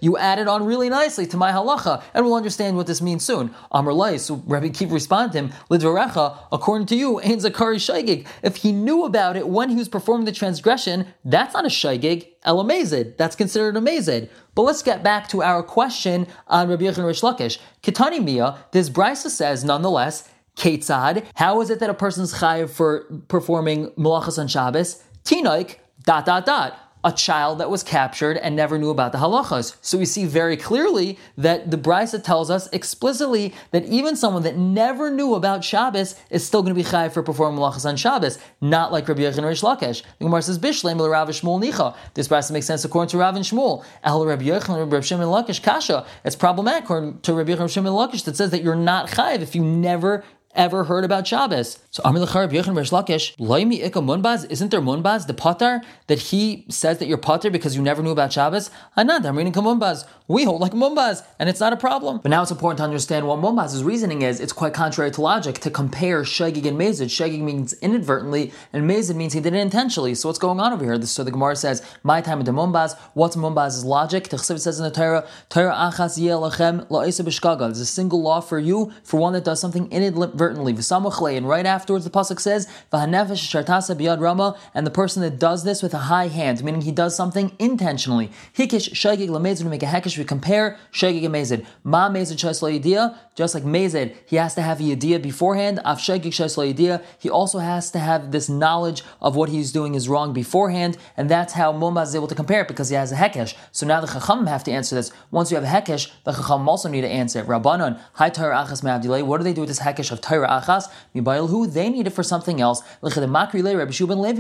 You 0.02 0.18
added 0.18 0.48
on 0.48 0.66
really 0.66 0.90
nicely 0.90 1.26
to 1.28 1.38
my 1.38 1.52
halacha, 1.52 2.04
and 2.14 2.24
we'll 2.24 2.36
understand 2.36 2.78
what 2.78 2.86
this 2.86 3.02
means 3.02 3.26
soon. 3.26 3.54
Amr 3.72 3.94
Lai, 3.94 4.18
so 4.18 4.44
Rabbi 4.46 4.70
Kiv 4.70 4.92
responded 4.92 5.36
him, 5.38 5.52
Lidvarecha, 5.72 6.38
according 6.52 6.86
to 6.88 6.96
you, 6.96 7.20
Ein 7.20 7.40
Zakari 7.40 7.78
Shaygig. 7.78 8.28
If 8.44 8.58
he 8.58 8.72
knew 8.72 9.06
about 9.06 9.38
it 9.38 9.48
when 9.48 9.70
he 9.70 9.76
was 9.76 9.90
performing 9.90 10.26
the 10.26 10.32
transgression, 10.32 11.08
that's 11.24 11.56
not 11.56 11.66
a 11.66 11.70
Shaygig, 11.70 12.28
El 12.44 12.64
That's 12.64 13.36
considered 13.36 13.76
a 13.76 13.82
Mazid. 13.82 14.30
But 14.54 14.62
let's 14.64 14.84
get 14.84 15.04
back 15.04 15.28
to 15.30 15.42
our 15.42 15.64
question 15.64 16.28
on 16.48 16.70
Rabbi 16.70 16.84
Yechon 16.84 17.06
Rish 17.06 17.22
Lakish. 17.22 17.58
Kitani 17.82 18.24
Mia, 18.24 18.58
this 18.72 18.92
Brisa 18.92 19.30
says, 19.30 19.64
nonetheless, 19.64 20.30
Ketzad, 20.56 21.26
how 21.34 21.60
is 21.62 21.72
it 21.72 21.80
that 21.80 21.90
a 21.90 21.94
person's 21.94 22.36
chayiv 22.36 22.70
for 22.70 23.04
performing 23.28 23.90
malachas 23.92 24.40
on 24.40 24.48
Shabbos? 24.48 25.04
Tinoik, 25.24 25.78
dot, 26.06 26.26
dot, 26.26 26.46
dot 26.46 26.85
a 27.06 27.12
child 27.12 27.60
that 27.60 27.70
was 27.70 27.84
captured 27.84 28.36
and 28.38 28.56
never 28.56 28.80
knew 28.80 28.90
about 28.90 29.12
the 29.12 29.20
halachas. 29.20 29.78
So 29.82 30.00
we 30.00 30.06
see 30.06 30.26
very 30.26 30.58
clearly 30.58 31.20
that 31.38 31.70
the 31.70 31.78
Brisa 31.78 32.22
tells 32.22 32.50
us 32.50 32.68
explicitly 32.74 33.54
that 33.70 33.86
even 33.86 34.16
someone 34.16 34.42
that 34.42 34.58
never 34.58 35.12
knew 35.12 35.36
about 35.36 35.64
Shabbos 35.64 36.16
is 36.32 36.46
still 36.46 36.64
going 36.64 36.76
to 36.76 36.84
be 36.84 36.88
chayiv 36.88 37.14
for 37.14 37.22
performing 37.22 37.60
halachas 37.60 37.88
on 37.88 37.96
Shabbos, 37.96 38.40
not 38.60 38.92
like 38.92 39.08
Rabbi 39.08 39.22
Yechon 39.22 39.46
Rish 39.46 39.62
Lakish. 39.62 40.02
The 40.18 40.26
Gemara 40.26 40.42
says, 40.42 40.58
Bishleim 40.58 41.00
Rav 41.00 41.30
Shmuel 41.30 41.64
Nicha. 41.64 41.96
This 42.16 42.28
Brisa 42.28 42.52
makes 42.52 42.66
sense 42.66 42.84
according 42.84 43.10
to 43.10 43.20
Rav 43.20 43.36
and 43.36 43.46
Shmuel. 43.46 43.86
El 44.04 44.26
Rabbi 44.26 44.46
Yechon 44.46 44.80
Rabbi 44.80 45.00
Shimon 45.02 45.28
Lakish 45.28 45.62
Kasha. 45.62 46.08
It's 46.24 46.36
problematic 46.36 46.86
according 46.86 47.20
to 47.22 47.34
Rabbi 47.36 47.54
Yechon 47.54 47.70
Shimon 47.70 47.94
Lakish 47.94 48.24
that 48.26 48.36
says 48.36 48.50
that 48.50 48.64
you're 48.64 48.76
not 48.76 49.10
chayiv 49.10 49.42
if 49.42 49.54
you 49.54 49.64
never 49.64 50.24
ever 50.56 50.86
heard 50.86 51.04
about 51.04 51.28
Shabbos. 51.28 51.80
So 51.92 52.02
Amir 52.04 52.26
Lacharab 52.26 52.52
Yechon 52.52 52.76
Rish 52.76 52.92
Lakish, 52.92 53.36
Loimi 53.38 53.86
Ika 53.86 54.00
Munbaz, 54.00 54.50
isn't 54.50 54.72
there 54.72 54.82
Munbaz, 54.82 55.28
the 55.28 55.34
Patar, 55.34 55.84
that 56.08 56.20
he 56.20 56.66
says 56.70 56.98
that 57.00 57.08
you're 57.08 57.18
Patar 57.18 57.52
because 57.52 57.76
you 57.76 57.82
never 57.82 58.02
knew 58.02 58.12
about 58.12 58.34
Shabbos? 58.34 58.70
Anand, 58.98 59.26
I'm 59.26 59.38
reading 59.38 59.54
Munbaz. 59.54 60.08
We 60.28 60.44
hold 60.44 60.62
like 60.62 60.72
Munbaz, 60.72 61.24
and 61.38 61.50
it's 61.50 61.60
not 61.60 61.74
a 61.74 61.78
problem. 61.78 62.20
But 62.24 62.30
now 62.30 62.42
it's 62.42 62.52
important 62.52 62.78
to 62.80 62.84
understand 62.84 63.28
what 63.28 63.40
Munbaz's 63.40 63.84
reasoning 63.84 64.24
is. 64.24 64.40
It's 64.40 64.54
quite 64.54 64.74
contrary 64.74 65.12
to 65.12 65.22
logic 65.22 65.60
to 65.60 65.70
compare 65.70 66.24
Shagig 66.24 66.66
and 66.66 66.80
Mazid. 66.80 67.08
Shagig 67.08 67.42
means 67.42 67.74
inadvertently, 67.74 68.52
and 68.74 68.90
Mazid 68.90 69.16
means 69.16 69.34
he 69.34 69.40
did 69.40 69.54
it 69.54 69.60
intentionally. 69.60 70.16
So 70.16 70.30
what's 70.30 70.40
going 70.40 70.60
on 70.60 70.74
over 70.74 70.84
here? 70.84 71.00
So 71.04 71.24
the 71.24 71.32
Gemara 71.32 71.56
says, 71.56 71.84
My 72.04 72.22
time 72.22 72.40
of 72.40 72.46
the 72.46 72.52
Munbaz, 72.52 72.98
what's 73.14 73.36
Munbaz's 73.36 73.86
logic? 73.86 74.30
The 74.30 74.38
Techsiv 74.38 74.60
says 74.60 74.80
in 74.80 74.86
the 74.86 74.92
Torah, 74.92 75.28
Torah 75.50 75.74
achas 75.74 76.20
yelachem 76.20 76.88
la'isa 76.88 77.24
b'shkaga. 77.24 77.60
There's 77.60 77.80
a 77.80 77.86
single 77.86 78.22
law 78.22 78.40
for 78.40 78.58
you, 78.58 78.92
for 79.04 79.20
one 79.20 79.34
that 79.34 79.44
does 79.44 79.60
something 79.60 79.92
inadvertently 79.92 80.45
inadvertently. 80.52 81.38
And 81.38 81.48
right 81.48 81.66
afterwards 81.66 82.06
the 82.06 82.12
pasuk 82.12 82.40
says, 82.40 82.68
"V'hanefesh 82.92 83.64
shartasa 83.66 83.96
biyad 83.96 84.20
rama," 84.20 84.56
and 84.74 84.86
the 84.86 84.92
person 84.92 85.22
that 85.22 85.40
does 85.40 85.64
this 85.64 85.82
with 85.82 85.94
a 85.94 86.10
high 86.10 86.28
hand, 86.28 86.64
meaning 86.64 86.82
he 86.82 86.92
does 86.92 87.16
something 87.16 87.52
intentionally. 87.60 88.32
Hikish 88.58 88.92
shagig 88.92 89.30
lamezid 89.30 89.60
to 89.60 89.66
make 89.66 89.84
a 89.84 89.88
hekesh. 89.88 90.18
We 90.18 90.24
compare 90.24 90.78
shagig 90.92 91.26
and. 91.26 91.66
Ma 91.84 92.10
mezid 92.10 92.38
shais 92.38 92.64
idea, 92.68 93.16
just 93.36 93.54
like 93.54 93.64
mezid, 93.64 94.14
he 94.26 94.36
has 94.38 94.56
to 94.56 94.62
have 94.62 94.80
a 94.82 94.92
idea 94.92 95.20
beforehand. 95.20 95.80
Av 95.86 95.98
shagig 96.00 96.28
shais 96.28 96.58
idea, 96.58 97.02
he 97.18 97.30
also 97.30 97.60
has 97.60 97.92
to 97.92 98.00
have 98.00 98.32
this 98.32 98.50
knowledge 98.50 99.04
of 99.22 99.36
what 99.36 99.50
he's 99.50 99.72
doing 99.72 99.96
is 99.96 100.08
wrong 100.08 100.34
beforehand, 100.34 100.98
and 101.18 101.30
that's 101.30 101.54
how 101.54 101.74
Mumbaz 101.74 102.08
is 102.08 102.16
able 102.16 102.28
to 102.28 102.36
compare 102.36 102.62
it 102.62 102.68
because 102.68 102.90
he 102.90 102.96
has 102.96 103.12
a 103.12 103.16
hekesh. 103.16 103.54
So 103.72 103.86
now 103.86 104.02
the 104.02 104.08
chacham 104.08 104.48
have 104.48 104.64
to 104.66 104.72
answer 104.72 104.96
this. 104.96 105.12
Once 105.32 105.52
you 105.52 105.58
have 105.60 105.64
a 105.64 105.68
hekesh, 105.68 106.12
the 106.24 106.34
chacham 106.34 106.68
also 106.70 106.90
need 106.90 107.02
to 107.02 107.10
answer 107.10 107.40
it. 107.40 107.48
Rabbanon, 107.48 108.00
hi 108.14 108.30
Torah 108.30 108.66
achas. 108.68 108.84
What 109.26 109.38
do 109.38 109.44
they 109.44 109.54
do 109.54 109.62
with 109.62 109.70
this 109.70 109.80
hekesh 109.80 110.12
of 110.12 110.22
Torah 110.36 110.62
achas? 110.62 110.90
Mibayil 111.16 111.50
who 111.50 111.68
they 111.68 111.90
need 111.90 112.08
it 112.08 112.12
for 112.12 112.24
something 112.24 112.62
else. 112.62 112.82
Like 113.02 113.16
Rabbi 113.16 113.92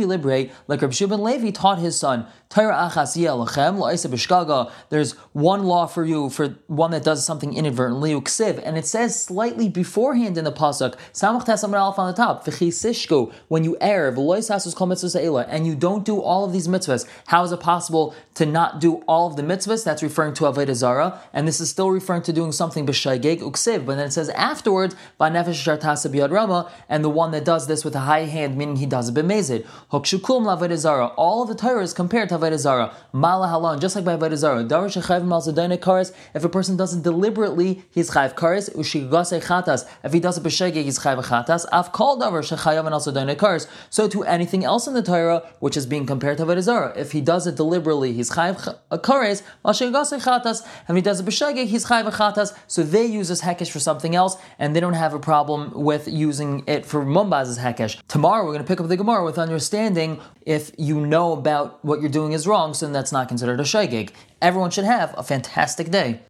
Levi 0.02 0.50
like 0.68 0.82
Rabbi 0.82 0.94
Shubin 0.94 1.20
Levi 1.20 1.52
taught 1.52 1.80
his 1.80 1.98
son 1.98 2.28
There's 2.56 2.72
one 5.34 5.64
law 5.66 5.86
for 5.88 6.06
you 6.06 6.30
for 6.30 6.48
one 6.68 6.92
that 6.92 7.04
does 7.04 7.26
something 7.26 7.54
inadvertently 7.54 8.14
uksiv, 8.14 8.62
and 8.64 8.78
it 8.78 8.86
says 8.86 9.22
slightly 9.22 9.68
beforehand 9.68 10.38
in 10.38 10.46
the 10.46 10.54
pasuk 10.54 10.96
samach 11.14 12.00
on 12.00 12.08
the 12.08 12.14
top 12.14 12.48
when 13.50 13.66
you 13.66 13.76
err 13.82 14.08
and 14.08 15.68
you 15.68 15.76
don't 15.76 16.06
do 16.06 16.22
all 16.22 16.46
of 16.46 16.54
these 16.54 16.70
mitzvahs. 16.70 17.06
How 17.28 17.44
is 17.44 17.52
it 17.52 17.60
possible 17.60 18.16
to 18.36 18.46
not 18.46 18.80
do 18.80 19.04
all 19.06 19.28
of 19.28 19.36
the 19.36 19.42
mitzvahs? 19.42 19.84
That's 19.84 20.02
referring 20.02 20.34
to 20.36 20.46
avodah 20.46 20.76
zara, 20.76 21.20
and 21.34 21.46
this 21.46 21.60
is 21.60 21.70
still 21.70 21.92
referring 21.92 22.22
to 22.22 22.32
doing 22.32 22.54
something 22.54 22.86
b'shaygeg 22.86 23.42
uksiv. 23.42 23.86
But 23.86 23.98
then 23.98 24.08
it 24.08 24.12
says 24.12 24.30
afterwards 24.30 24.96
ba'nefesh 25.20 25.66
biyad 25.66 26.32
rama, 26.32 26.72
and 26.88 27.04
the 27.04 27.10
one 27.10 27.32
that 27.32 27.44
does 27.44 27.68
this 27.68 27.84
with 27.84 27.96
a 27.96 28.02
high 28.02 28.24
hand, 28.24 28.56
meaning 28.58 28.78
he 28.78 28.86
does 28.86 29.10
it 29.10 29.16
b'mezid. 29.16 29.66
All 31.18 31.42
of 31.42 31.50
the 31.50 31.56
Torah 31.56 31.84
is 31.84 31.94
compared 31.94 32.30
to 32.30 32.45
avodah. 32.52 32.94
Mala 33.12 33.48
halon, 33.48 33.80
just 33.80 33.96
like 33.96 34.06
by 34.06 34.18
avodah 34.18 34.36
zara. 34.36 34.64
Davar 34.64 34.88
shechayv 34.88 35.25
mal 35.25 35.42
kares. 35.42 36.14
If 36.34 36.44
a 36.44 36.50
person 36.50 36.78
does 36.78 36.96
it 36.96 37.04
deliberately, 37.04 37.84
he's 37.92 38.12
chayv 38.12 38.36
kares. 38.36 38.74
Ushigase 38.75 39.42
chatas. 39.44 39.88
If 40.04 40.14
he 40.14 40.20
does 40.20 40.38
it 40.38 40.44
b'shegeg, 40.44 40.84
he's 40.84 41.00
chayv 41.00 41.24
chatas. 41.24 41.66
Av 41.72 41.92
kol 41.92 42.20
davar 42.20 42.42
shechayav 42.42 42.86
and 42.86 42.94
also 42.94 43.12
kares. 43.12 43.68
So 43.90 44.08
to 44.08 44.24
anything 44.24 44.64
else 44.64 44.88
in 44.88 44.94
the 44.94 45.04
Torah, 45.04 45.44
which 45.60 45.78
is 45.78 45.86
being 45.86 46.06
compared 46.06 46.38
to 46.38 46.46
avodah 46.46 46.98
if 46.98 47.12
he 47.12 47.22
does 47.22 47.48
it 47.48 47.56
deliberately, 47.56 48.14
he's 48.14 48.32
chayv 48.32 48.75
uh, 48.92 48.98
kares. 48.98 49.44
Ushigase 49.64 50.22
chatas. 50.22 50.66
And 50.88 50.98
if 50.98 51.02
he 51.02 51.02
does 51.02 51.20
it 51.20 51.25
b'shegeg, 51.25 51.68
he's 51.68 51.86
chayv 51.86 52.12
chatas. 52.12 52.58
So 52.68 52.84
they 52.84 53.06
use 53.06 53.28
this 53.30 53.42
hekesh 53.42 53.70
for 53.70 53.80
something 53.80 54.16
else, 54.16 54.38
and 54.60 54.75
they 54.75 54.80
don't 54.80 54.94
have 54.94 55.14
a 55.14 55.20
problem 55.20 55.72
with 55.74 56.08
using 56.08 56.64
it 56.68 56.86
for 56.86 57.06
mumbaz's 57.06 57.58
hekesh. 57.60 58.02
Tomorrow 58.08 58.46
we're 58.46 58.54
going 58.54 58.64
to 58.64 58.68
pick 58.68 58.80
up 58.80 58.88
the 58.88 58.98
Gemara 58.98 59.24
with 59.24 59.38
understanding 59.38 60.20
if 60.46 60.72
you 60.78 61.06
know 61.06 61.34
about 61.34 61.84
what 61.84 62.02
you're 62.02 62.10
doing 62.25 62.34
is 62.34 62.48
wrong, 62.48 62.74
so 62.74 62.86
then 62.86 62.94
that's 62.94 63.12
not 63.12 63.27
considered 63.27 63.60
a 63.60 63.63
shaygig. 63.63 64.10
Everyone 64.41 64.72
should 64.72 64.86
have 64.86 65.13
a 65.17 65.24
fantastic 65.24 65.91
day. 65.91 66.22